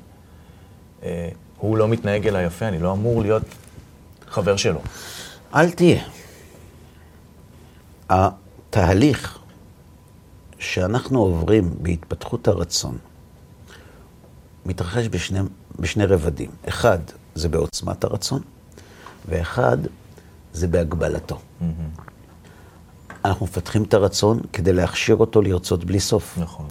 [1.03, 1.29] אה,
[1.59, 3.43] הוא לא מתנהג אליי יפה, אני לא אמור להיות
[4.27, 4.81] חבר שלו.
[5.55, 6.03] אל תהיה.
[8.09, 9.39] התהליך
[10.59, 12.99] שאנחנו עוברים בהתפתחות הרצון
[14.67, 15.41] מתרחש בשני,
[15.81, 16.51] בשני רבדים.
[16.69, 16.99] אחד,
[17.35, 18.41] זה בעוצמת הרצון,
[19.29, 19.77] ואחד,
[20.53, 21.35] זה בהגבלתו.
[21.37, 22.01] Mm-hmm.
[23.25, 26.39] אנחנו מפתחים את הרצון כדי להכשיר אותו לרצות בלי סוף.
[26.39, 26.67] נכון.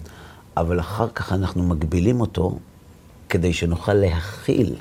[0.56, 2.58] אבל אחר כך אנחנו מגבילים אותו
[3.28, 4.74] כדי שנוכל להכיל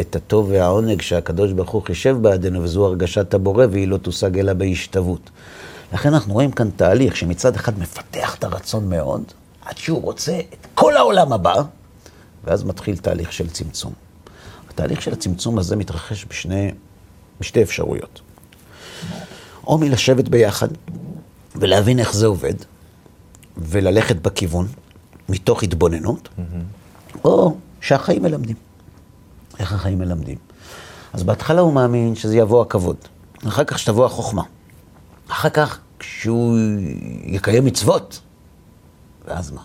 [0.00, 4.52] את הטוב והעונג שהקדוש ברוך הוא חישב בעדנו, וזו הרגשת הבורא, והיא לא תושג אלא
[4.52, 5.30] בהשתוות.
[5.92, 9.22] לכן אנחנו רואים כאן תהליך שמצד אחד מפתח את הרצון מאוד,
[9.64, 11.54] עד שהוא רוצה את כל העולם הבא,
[12.44, 13.92] ואז מתחיל תהליך של צמצום.
[14.70, 16.70] התהליך של הצמצום הזה מתרחש בשני,
[17.40, 18.20] בשתי אפשרויות.
[19.66, 20.68] או מלשבת ביחד
[21.56, 22.54] ולהבין איך זה עובד,
[23.56, 24.68] וללכת בכיוון,
[25.28, 27.18] מתוך התבוננות, mm-hmm.
[27.24, 28.56] או שהחיים מלמדים.
[29.58, 30.38] איך החיים מלמדים?
[31.12, 32.96] אז בהתחלה הוא מאמין שזה יבוא הכבוד,
[33.48, 34.42] אחר כך שתבוא החוכמה.
[35.28, 36.58] אחר כך, כשהוא
[37.22, 38.20] יקיים מצוות,
[39.24, 39.62] ואז מה?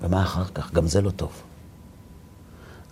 [0.00, 0.72] ומה אחר כך?
[0.72, 1.30] גם זה לא טוב.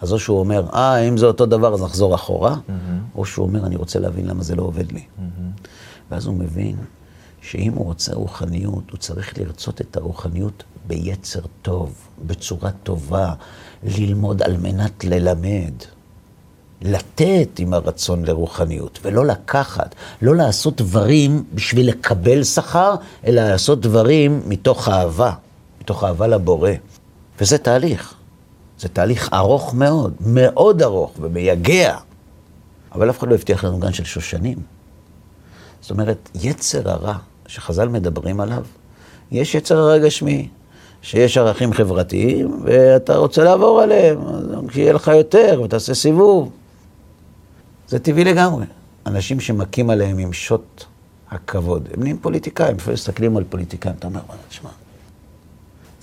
[0.01, 3.19] אז או שהוא אומר, אה, אם זה אותו דבר, אז נחזור אחורה, mm-hmm.
[3.19, 5.01] או שהוא אומר, אני רוצה להבין למה זה לא עובד לי.
[5.01, 5.69] Mm-hmm.
[6.11, 6.77] ואז הוא מבין
[7.41, 11.95] שאם הוא רוצה רוחניות, הוא צריך לרצות את הרוחניות ביצר טוב,
[12.27, 13.33] בצורה טובה,
[13.83, 15.73] ללמוד על מנת ללמד.
[16.83, 22.95] לתת עם הרצון לרוחניות, ולא לקחת, לא לעשות דברים בשביל לקבל שכר,
[23.27, 25.33] אלא לעשות דברים מתוך אהבה,
[25.81, 26.71] מתוך אהבה לבורא.
[27.41, 28.15] וזה תהליך.
[28.79, 31.97] זה תהליך ארוך מאוד, מאוד ארוך ומייגע.
[32.93, 34.59] אבל אף אחד לא הבטיח לנו גן של שושנים.
[35.81, 37.15] זאת אומרת, יצר הרע
[37.47, 38.65] שחז"ל מדברים עליו,
[39.31, 40.49] יש יצר הרע גשמי,
[41.03, 46.51] שיש ערכים חברתיים, ואתה רוצה לעבור עליהם, אז כשיהיה לך יותר, ותעשה סיבוב.
[47.89, 48.65] זה טבעי לגמרי.
[49.07, 50.85] אנשים שמכים עליהם עם שוט
[51.31, 54.71] הכבוד, הם נהיים פוליטיקאים, לפעמים מסתכלים על פוליטיקאים, אתה אומר, תשמע,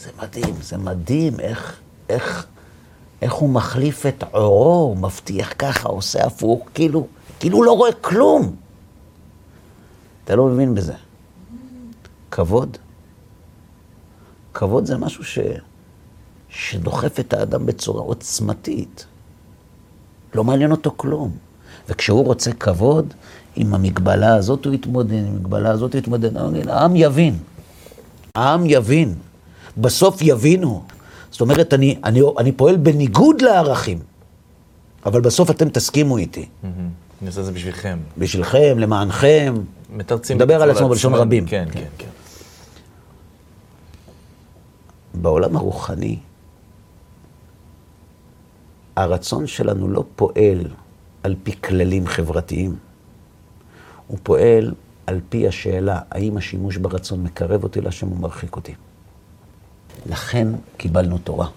[0.04, 1.80] זה מדהים, זה מדהים איך,
[2.10, 2.46] איך
[3.24, 7.08] איך הוא מחליף את עורו, הוא מבטיח ככה, עושה הפוך, כאילו,
[7.40, 8.56] כאילו לא רואה כלום.
[10.24, 10.94] אתה לא מבין בזה.
[12.32, 12.78] כבוד,
[14.54, 15.40] כבוד זה משהו ש...
[16.50, 19.06] שדוחף את האדם בצורה עוצמתית.
[20.36, 21.32] לא מעניין אותו כלום.
[21.90, 23.14] וכשהוא רוצה כבוד,
[23.56, 26.38] עם המגבלה הזאת הוא יתמודד, עם המגבלה הזאת הוא יתמודד.
[26.70, 27.38] העם יבין.
[28.36, 29.16] העם יבין.
[29.78, 30.84] בסוף יבינו.
[31.32, 34.00] זאת אומרת, אני, אני, אני פועל בניגוד לערכים,
[35.06, 36.46] אבל בסוף אתם תסכימו איתי.
[36.64, 38.00] אני עושה את זה בשבילכם.
[38.18, 39.56] בשבילכם, למענכם.
[39.90, 40.38] מתרצים.
[40.38, 41.46] מדבר על עצמו בלשון רבים.
[41.46, 42.08] כן, כן, כן.
[45.14, 46.18] בעולם הרוחני,
[48.96, 50.68] הרצון שלנו לא פועל
[51.24, 52.76] על פי כללים חברתיים.
[54.08, 54.74] הוא פועל
[55.08, 58.74] על פי השאלה, האם השימוש ברצון מקרב אותי להשם או מרחיק אותי.
[60.06, 61.48] לכן קיבלנו תורה.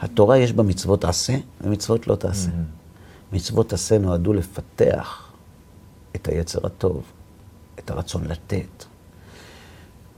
[0.00, 2.48] התורה יש בה מצוות עשה ומצוות לא תעשה.
[2.48, 3.34] Mm-hmm.
[3.36, 5.32] מצוות עשה נועדו לפתח
[6.16, 7.02] את היצר הטוב,
[7.78, 8.84] את הרצון לתת.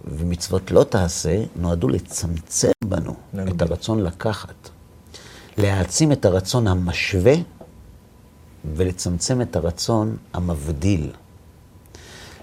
[0.05, 3.15] ומצוות לא תעשה נועדו לצמצם בנו
[3.49, 4.69] את הרצון לקחת.
[5.59, 7.35] להעצים את הרצון המשווה
[8.77, 11.11] ולצמצם את הרצון המבדיל.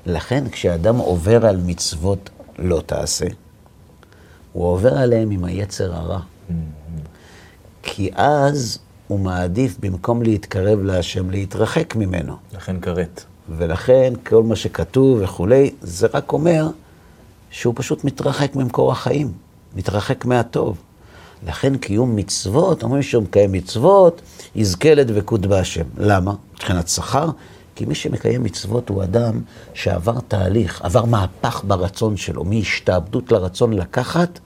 [0.05, 3.25] לכן כשאדם עובר על מצוות לא תעשה,
[4.53, 6.19] הוא עובר עליהם עם היצר הרע.
[7.83, 12.35] כי אז הוא מעדיף, במקום להתקרב להשם, להתרחק ממנו.
[12.53, 13.23] לכן כרת.
[13.57, 16.67] ולכן כל מה שכתוב וכולי, זה רק אומר
[17.51, 19.31] שהוא פשוט מתרחק ממקור החיים,
[19.75, 20.77] מתרחק מהטוב.
[21.47, 24.21] לכן קיום מצוות, אומרים שהוא מקיים מצוות,
[24.55, 25.85] יזכה לדבקות בהשם.
[25.97, 26.33] למה?
[26.53, 27.29] מבחינת שכר?
[27.79, 29.41] כי מי שמקיים מצוות הוא אדם
[29.73, 34.39] שעבר תהליך, עבר מהפך ברצון שלו, מהשתעבדות לרצון לקחת,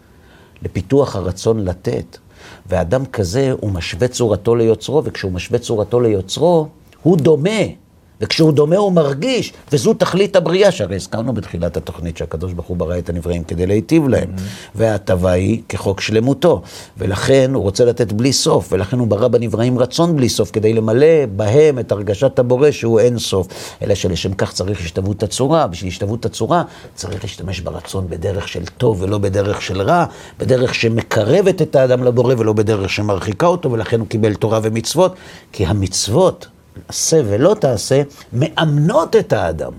[0.61, 2.17] לפיתוח הרצון לתת.
[2.65, 6.67] ואדם כזה, הוא משווה צורתו ליוצרו, וכשהוא משווה צורתו ליוצרו,
[7.03, 7.82] הוא דומה.
[8.23, 12.97] וכשהוא דומה הוא מרגיש, וזו תכלית הבריאה, שהרי הזכרנו בתחילת התוכנית שהקדוש ברוך הוא ברא
[12.97, 14.29] את הנבראים כדי להיטיב להם.
[14.35, 14.69] Mm-hmm.
[14.75, 16.61] וההטבה היא כחוק שלמותו.
[16.97, 21.25] ולכן הוא רוצה לתת בלי סוף, ולכן הוא ברא בנבראים רצון בלי סוף, כדי למלא
[21.35, 23.47] בהם את הרגשת הבורא שהוא אין סוף.
[23.81, 26.63] אלא שלשם כך צריך השתוות הצורה, בשביל השתוות הצורה
[26.95, 30.05] צריך להשתמש ברצון בדרך של טוב ולא בדרך של רע,
[30.39, 35.15] בדרך שמקרבת את האדם לבורא ולא בדרך שמרחיקה אותו, ולכן הוא קיבל תורה ומצוות,
[35.51, 36.47] כי המצוות
[36.87, 38.01] עשה ולא תעשה,
[38.33, 39.73] מאמנות את האדם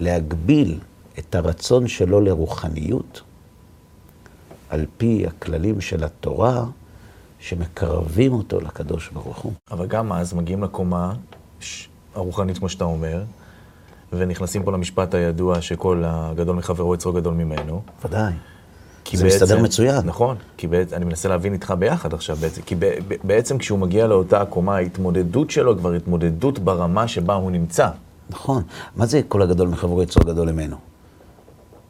[0.00, 0.78] להגביל
[1.18, 3.22] את הרצון שלו לרוחניות
[4.68, 6.64] על פי הכללים של התורה
[7.38, 9.52] שמקרבים אותו לקדוש ברוך הוא.
[9.70, 11.14] אבל גם אז מגיעים לקומה
[12.14, 13.22] הרוחנית, כמו שאתה אומר,
[14.12, 17.82] ונכנסים פה למשפט הידוע שכל הגדול מחברו יצרו גדול ממנו.
[18.04, 18.32] ודאי.
[19.10, 20.06] כי זה בעצם, מסתדר מצוין.
[20.06, 22.74] נכון, כי בעצם, אני מנסה להבין איתך ביחד עכשיו בעצם, כי
[23.24, 27.88] בעצם כשהוא מגיע לאותה הקומה, ההתמודדות שלו כבר התמודדות ברמה שבה הוא נמצא.
[28.30, 28.62] נכון.
[28.96, 30.76] מה זה כל הגדול מחברו יצור גדול ממנו?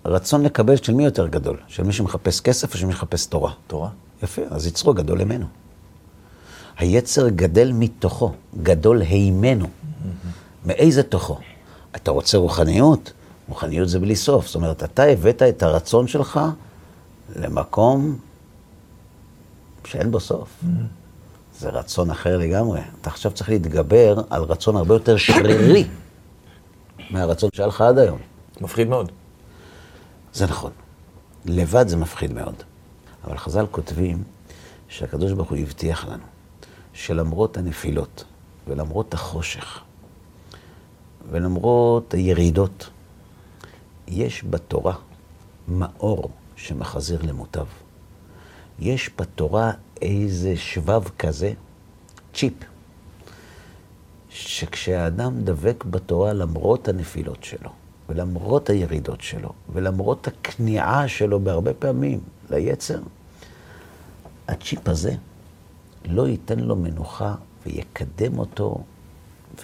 [0.05, 1.57] רצון לקבל של מי יותר גדול?
[1.67, 3.53] של מי שמחפש כסף או של מי שמחפש תורה?
[3.67, 3.89] תורה.
[4.23, 5.47] יפה, אז יצרו גדול ממנו.
[6.79, 9.67] היצר גדל מתוכו, גדול הימנו.
[10.67, 11.39] מאיזה תוכו?
[11.97, 13.13] אתה רוצה רוחניות?
[13.49, 14.47] רוחניות זה בלי סוף.
[14.47, 16.41] זאת אומרת, אתה הבאת את הרצון שלך
[17.37, 18.19] למקום
[19.85, 20.49] שאין בו סוף.
[20.63, 20.69] Mm-hmm.
[21.59, 22.81] זה רצון אחר לגמרי.
[23.01, 25.85] אתה עכשיו צריך להתגבר על רצון הרבה יותר שרירי
[27.11, 28.19] מהרצון שהיה לך עד היום.
[28.61, 29.13] מפחיד מאוד.
[30.33, 30.71] זה נכון.
[31.45, 32.55] לבד זה מפחיד מאוד.
[33.25, 34.23] אבל חז"ל כותבים
[34.89, 36.25] שהקדוש ברוך הוא הבטיח לנו
[36.93, 38.25] שלמרות הנפילות
[38.67, 39.81] ולמרות החושך
[41.31, 42.89] ולמרות הירידות,
[44.09, 44.95] יש בתורה
[45.69, 47.67] מאור שמחזיר למוטב.
[48.79, 51.53] יש בתורה איזה שבב כזה,
[52.35, 52.53] צ'יפ,
[54.31, 57.71] שכשהאדם דבק בתורה למרות הנפילות שלו,
[58.09, 63.01] ולמרות הירידות שלו, ולמרות הכניעה שלו בהרבה פעמים ליצר,
[64.49, 65.15] הצ'יפ הזה
[66.05, 67.35] לא ייתן לו מנוחה
[67.67, 68.79] ויקדם אותו,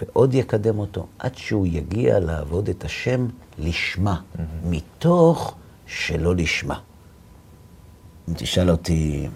[0.01, 3.27] ועוד יקדם אותו, עד שהוא יגיע לעבוד את השם
[3.59, 4.39] לשמה, mm-hmm.
[4.63, 5.55] מתוך
[5.93, 6.79] שלא לשמה.
[8.29, 9.27] אם תשאל אותי,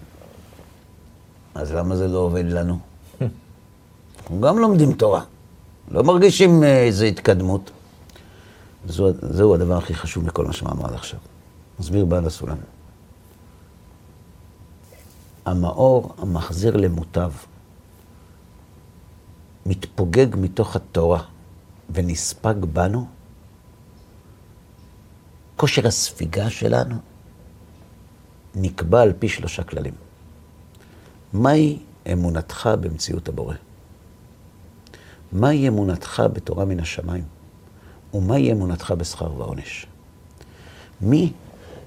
[1.56, 2.80] אז למה זה לא עובד לנו?
[4.18, 5.24] אנחנו גם לומדים תורה,
[5.92, 7.72] לא מרגישים אה, איזו התקדמות.
[8.86, 11.20] זו, זהו הדבר הכי חשוב מכל מה שאמרנו עד עכשיו.
[11.80, 12.58] מסביר בעל הסולם.
[15.46, 17.32] המאור המחזיר למוטב
[19.66, 21.24] מתפוגג מתוך התורה
[21.90, 23.08] ונספג בנו,
[25.58, 26.96] כושר הספיגה שלנו
[28.56, 29.94] נקבע על פי שלושה כללים.
[31.34, 31.80] מהי
[32.14, 33.56] אמונתך במציאות הבורא?
[35.32, 37.24] מהי אמונתך בתורה מן השמיים?
[38.14, 39.86] ומהי אמונתך בשכר ועונש?
[41.02, 41.34] מי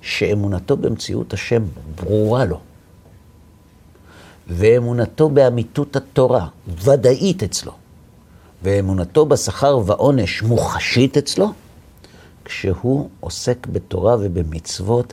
[0.01, 1.63] שאמונתו במציאות השם
[1.95, 2.61] ברורה לו,
[4.49, 7.73] ואמונתו באמיתות התורה ודאית אצלו,
[8.63, 11.53] ואמונתו בשכר ועונש מוחשית אצלו,
[12.45, 15.13] כשהוא עוסק בתורה ובמצוות,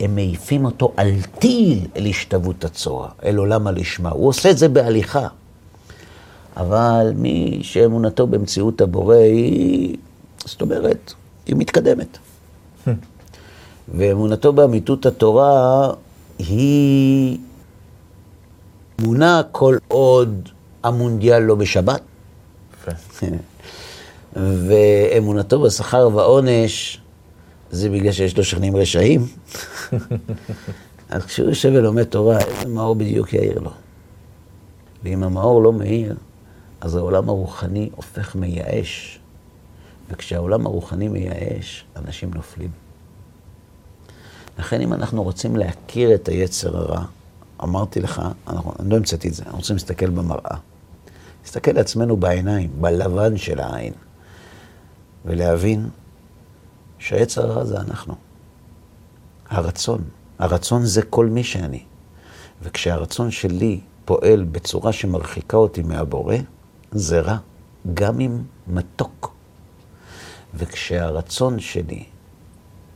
[0.00, 4.10] הם מעיפים אותו על טיל אל השתוות הצורה, אל עולם הלשמה.
[4.10, 5.28] הוא עושה את זה בהליכה.
[6.56, 9.96] אבל מי שאמונתו במציאות הבורא היא,
[10.44, 11.12] זאת אומרת,
[11.46, 12.18] היא מתקדמת.
[13.94, 15.90] ואמונתו באמיתות התורה
[16.38, 17.38] היא
[19.00, 20.48] אמונה כל עוד
[20.82, 22.00] המונדיאל לא בשבת.
[24.36, 27.00] ואמונתו בשכר ועונש
[27.70, 29.26] זה בגלל שיש לו שכנים רשעים.
[31.10, 33.70] אז כשהוא יושב ולומד תורה, איזה מאור בדיוק יאיר לו?
[35.04, 36.16] ואם המאור לא מאיר,
[36.80, 39.20] אז העולם הרוחני הופך מייאש.
[40.10, 42.70] וכשהעולם הרוחני מייאש, אנשים נופלים.
[44.58, 47.04] לכן אם אנחנו רוצים להכיר את היצר הרע,
[47.62, 50.56] אמרתי לך, אנחנו, אני לא המצאתי את זה, אנחנו רוצים להסתכל במראה.
[51.42, 53.92] להסתכל לעצמנו בעיניים, בלבן של העין.
[55.24, 55.88] ולהבין
[56.98, 58.14] שהיצר הרע זה אנחנו.
[59.50, 60.04] הרצון.
[60.38, 61.82] הרצון זה כל מי שאני.
[62.62, 66.36] וכשהרצון שלי פועל בצורה שמרחיקה אותי מהבורא,
[66.92, 67.36] זה רע,
[67.94, 69.34] גם אם מתוק.
[70.54, 72.04] וכשהרצון שלי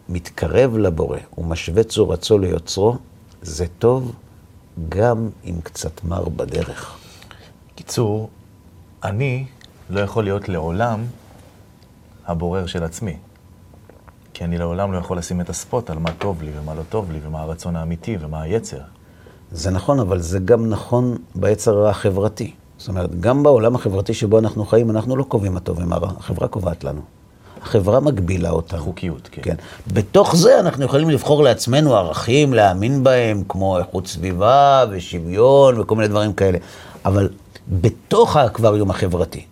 [0.09, 2.97] מתקרב לבורא ומשווה צורתו ליוצרו,
[3.43, 4.13] זה טוב
[4.89, 6.99] גם אם קצת מר בדרך.
[7.75, 8.31] קיצור,
[9.05, 9.47] אני
[9.91, 11.05] לא יכול להיות לעולם
[12.27, 13.17] הבורר של עצמי.
[14.35, 17.13] כי אני לעולם לא יכול לשים את הספוט על מה טוב לי ומה לא טוב
[17.13, 18.81] לי, ומה הרצון האמיתי ומה היצר.
[19.53, 22.53] זה נכון, אבל זה גם נכון ביצר החברתי.
[22.79, 26.11] זאת אומרת, גם בעולם החברתי שבו אנחנו חיים, אנחנו לא קובעים מה טוב ומה רע,
[26.19, 27.01] החברה קובעת לנו.
[27.63, 28.83] החברה מגבילה אותנו.
[28.83, 29.43] חוקיות, כן.
[29.43, 29.55] כן.
[29.93, 36.09] בתוך זה אנחנו יכולים לבחור לעצמנו ערכים, להאמין בהם, כמו איכות סביבה ושוויון וכל מיני
[36.09, 36.59] דברים כאלה.
[37.05, 37.29] אבל
[37.69, 39.45] בתוך האקווריום החברתי,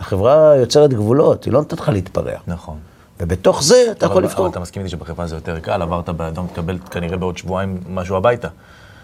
[0.00, 2.38] החברה יוצרת גבולות, היא לא נותנת לך להתפרע.
[2.46, 2.78] נכון.
[3.20, 4.46] ובתוך זה אתה יכול לבחור.
[4.46, 8.16] אבל אתה מסכים איתי שבחברה זה יותר קל, עברת באדום, תקבל כנראה בעוד שבועיים משהו
[8.16, 8.48] הביתה.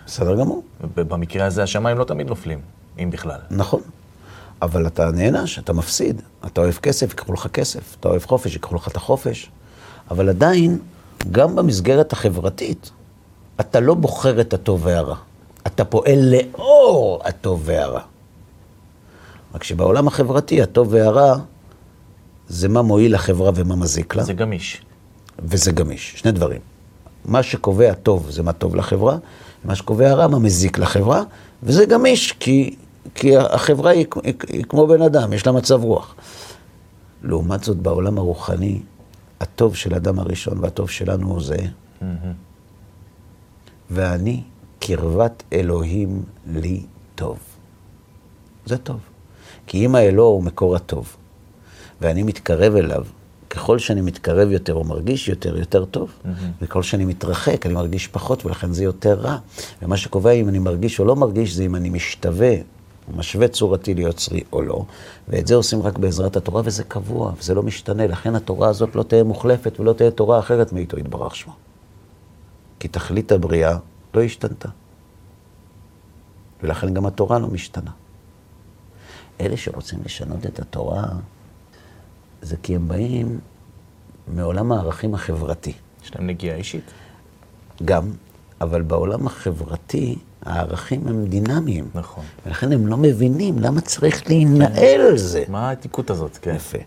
[0.07, 0.63] בסדר גמור.
[0.97, 2.61] במקרה הזה השמיים לא תמיד נופלים,
[2.99, 3.39] אם בכלל.
[3.51, 3.81] נכון.
[4.63, 6.23] אבל אתה נענש, אתה מפסיד.
[6.47, 7.97] אתה אוהב כסף, ייקחו לך כסף.
[8.01, 9.51] אתה אוהב חופש, ייקחו לך את החופש.
[10.11, 10.79] אבל עדיין,
[11.33, 12.91] גם במסגרת החברתית,
[13.61, 15.17] אתה לא בוחר את הטוב והרע.
[15.67, 18.01] אתה פועל לאור הטוב והרע.
[19.55, 21.37] רק שבעולם החברתי, הטוב והרע
[22.49, 24.25] זה מה מועיל לחברה ומה מזיק לה.
[24.25, 24.83] זה גמיש.
[25.39, 26.61] וזה גמיש, שני דברים.
[27.25, 29.17] מה שקובע טוב זה מה טוב לחברה,
[29.65, 31.23] מה שקובע רע מה מזיק לחברה,
[31.63, 32.77] וזה גמיש, כי,
[33.15, 36.15] כי החברה היא, היא, היא כמו בן אדם, יש לה מצב רוח.
[37.23, 38.81] לעומת זאת, בעולם הרוחני,
[39.41, 41.57] הטוב של אדם הראשון והטוב שלנו הוא זה.
[41.57, 42.05] Mm-hmm.
[43.91, 44.43] ואני,
[44.79, 46.83] קרבת אלוהים לי
[47.15, 47.39] טוב.
[48.67, 49.14] זה טוב.
[49.67, 51.17] כי אם האלוה הוא מקור הטוב,
[52.01, 53.05] ואני מתקרב אליו,
[53.55, 56.11] ככל שאני מתקרב יותר או מרגיש יותר, יותר טוב.
[56.11, 56.29] Mm-hmm.
[56.63, 59.39] וככל שאני מתרחק, אני מרגיש פחות, ולכן זה יותר רע.
[59.83, 62.55] ומה שקובע אם אני מרגיש או לא מרגיש, זה אם אני משתווה,
[63.17, 64.85] משווה צורתי ליוצרי או לא.
[65.29, 68.07] ואת זה עושים רק בעזרת התורה, וזה קבוע, וזה לא משתנה.
[68.07, 71.53] לכן התורה הזאת לא תהיה מוחלפת ולא תהיה תורה אחרת מאיתו יתברך שמו.
[72.81, 73.77] כי תכלית הבריאה
[74.15, 74.69] לא השתנתה.
[76.63, 77.91] ולכן גם התורה לא משתנה.
[79.41, 81.05] אלה שרוצים לשנות את התורה,
[82.43, 83.39] זה כי הם באים
[84.35, 85.73] מעולם הערכים החברתי.
[86.05, 86.91] יש להם נגיעה אישית.
[87.85, 88.11] גם,
[88.61, 91.89] אבל בעולם החברתי הערכים הם דינמיים.
[91.95, 92.25] נכון.
[92.47, 95.45] ולכן הם לא מבינים למה צריך להינעל על זה.
[95.49, 96.55] מה העתיקות הזאת, כן.
[96.55, 96.79] יפה.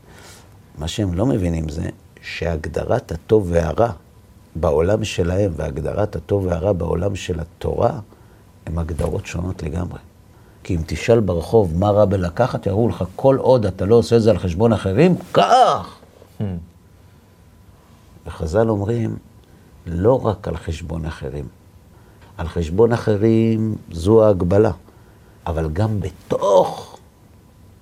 [0.77, 1.89] מה שהם לא מבינים זה
[2.21, 3.91] שהגדרת הטוב והרע
[4.55, 7.99] בעולם שלהם והגדרת הטוב והרע בעולם של התורה
[8.65, 9.99] הם הגדרות שונות לגמרי.
[10.67, 14.21] כי אם תשאל ברחוב מה רע בלקחת, יראו לך, כל עוד אתה לא עושה את
[14.21, 15.99] זה על חשבון אחרים, קח!
[18.25, 19.17] וחז"ל אומרים,
[19.85, 21.47] לא רק על חשבון אחרים.
[22.37, 24.71] על חשבון אחרים זו ההגבלה,
[25.45, 26.97] אבל גם בתוך,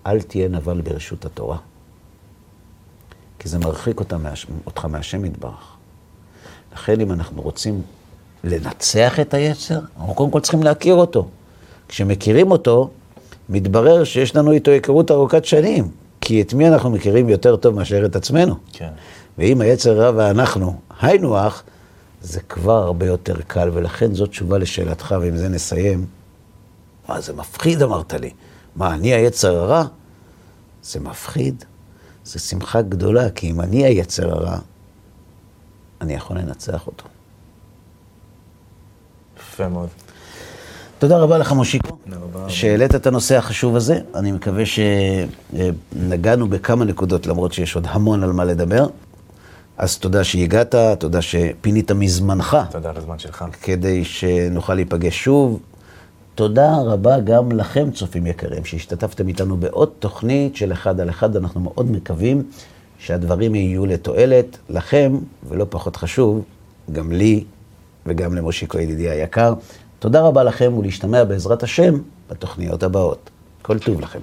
[0.06, 1.58] אל תהיה נבל ברשות התורה.
[3.40, 4.18] כי זה מרחיק אותה,
[4.66, 5.76] אותך מהשם יתברך.
[6.74, 7.82] לכן אם אנחנו רוצים
[8.44, 11.28] לנצח את היצר, אנחנו קודם כל צריכים להכיר אותו.
[11.88, 12.90] כשמכירים אותו,
[13.50, 15.92] מתברר שיש לנו איתו היכרות ארוכת שנים.
[16.22, 18.56] כי את מי אנחנו מכירים יותר טוב מאשר את עצמנו.
[18.74, 18.90] כן.
[19.38, 21.64] ואם היצר רע ואנחנו היינו אח,
[22.22, 26.06] זה כבר הרבה יותר קל, ולכן זאת תשובה לשאלתך, ועם זה נסיים.
[27.10, 28.30] מה, זה מפחיד, אמרת לי.
[28.76, 29.84] מה, אני היצר הרע?
[30.84, 31.66] זה מפחיד.
[32.24, 34.58] זה שמחה גדולה, כי אם אני היצר הרע,
[36.02, 37.06] אני יכול לנצח אותו.
[39.38, 39.90] יפה מאוד.
[41.00, 41.98] תודה רבה לך, מושיקו,
[42.48, 44.00] שהעלית את הנושא החשוב הזה.
[44.16, 48.88] אני מקווה שנגענו בכמה נקודות, למרות שיש עוד המון על מה לדבר.
[49.78, 52.58] אז תודה שהגעת, תודה שפינית מזמנך.
[52.72, 53.46] תודה על הזמן שלך.
[53.62, 55.60] כדי שנוכל להיפגש שוב.
[56.36, 61.36] תודה רבה גם לכם, צופים יקרים, שהשתתפתם איתנו בעוד תוכנית של אחד על אחד.
[61.36, 62.44] אנחנו מאוד מקווים
[63.00, 65.18] שהדברים יהיו לתועלת לכם,
[65.50, 66.44] ולא פחות חשוב,
[66.92, 67.44] גם לי
[68.06, 69.54] וגם למושיקו ידידי היקר.
[70.06, 71.94] תודה רבה לכם ולהשתמע בעזרת השם
[72.30, 73.30] בתוכניות הבאות.
[73.62, 74.20] כל טוב לכם.